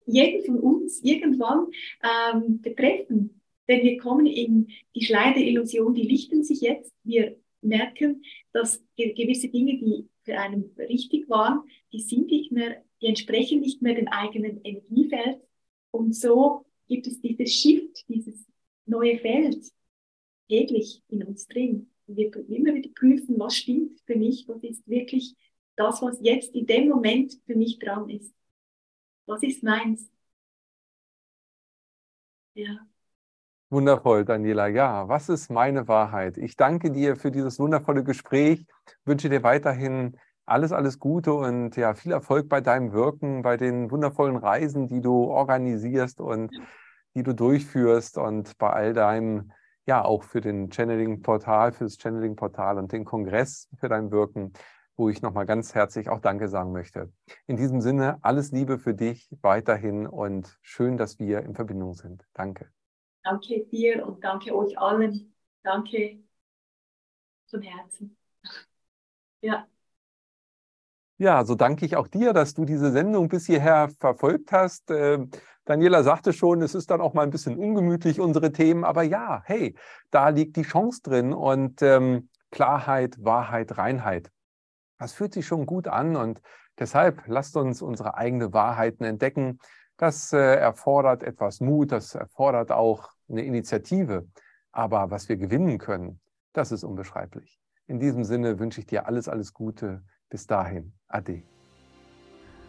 [0.06, 1.68] jeden von uns irgendwann
[2.02, 3.40] ähm, betreffen.
[3.68, 6.92] Denn wir kommen in die Schleier der Illusion, die lichten sich jetzt.
[7.02, 11.62] Wir merken, dass gewisse Dinge, die für einen richtig waren,
[11.92, 15.40] die sind nicht mehr, die entsprechen nicht mehr dem eigenen Energiefeld.
[15.90, 18.46] Und so gibt es dieses Shift, dieses
[18.86, 19.64] neue Feld
[20.48, 21.90] täglich in uns drin.
[22.06, 25.34] Und wir immer wieder prüfen, was stimmt für mich, was ist wirklich
[25.76, 28.34] das, was jetzt in dem Moment für mich dran ist.
[29.26, 30.10] Was ist meins?
[32.54, 32.86] Ja.
[33.74, 34.68] Wundervoll, Daniela.
[34.68, 36.38] Ja, was ist meine Wahrheit?
[36.38, 38.66] Ich danke dir für dieses wundervolle Gespräch,
[39.04, 40.16] wünsche dir weiterhin
[40.46, 45.00] alles, alles Gute und ja, viel Erfolg bei deinem Wirken, bei den wundervollen Reisen, die
[45.00, 46.52] du organisierst und
[47.16, 49.50] die du durchführst und bei all deinem,
[49.86, 54.52] ja, auch für den Channeling-Portal, für das Channeling-Portal und den Kongress für dein Wirken,
[54.96, 57.12] wo ich nochmal ganz herzlich auch Danke sagen möchte.
[57.48, 62.24] In diesem Sinne, alles Liebe für dich weiterhin und schön, dass wir in Verbindung sind.
[62.34, 62.68] Danke.
[63.24, 65.34] Danke dir und danke euch allen.
[65.62, 66.22] Danke
[67.50, 68.16] von Herzen.
[69.40, 69.66] Ja.
[71.16, 74.90] Ja, so danke ich auch dir, dass du diese Sendung bis hierher verfolgt hast.
[74.90, 75.30] Ähm,
[75.64, 79.42] Daniela sagte schon, es ist dann auch mal ein bisschen ungemütlich, unsere Themen, aber ja,
[79.46, 79.74] hey,
[80.10, 84.30] da liegt die Chance drin und ähm, Klarheit, Wahrheit, Reinheit.
[84.98, 86.42] Das fühlt sich schon gut an und
[86.78, 89.60] deshalb lasst uns unsere eigenen Wahrheiten entdecken.
[89.96, 94.26] Das äh, erfordert etwas Mut, das erfordert auch eine Initiative.
[94.72, 96.20] Aber was wir gewinnen können,
[96.52, 97.58] das ist unbeschreiblich.
[97.86, 100.02] In diesem Sinne wünsche ich dir alles, alles Gute.
[100.30, 101.42] Bis dahin, Ade.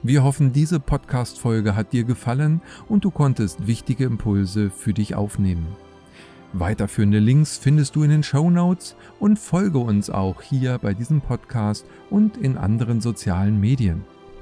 [0.04, 5.76] Wir hoffen, diese Podcast-Folge hat dir gefallen und du konntest wichtige Impulse für dich aufnehmen.
[6.54, 11.22] Weiterführende Links findest du in den Show Notes und folge uns auch hier bei diesem
[11.22, 14.06] Podcast und in anderen sozialen Medien.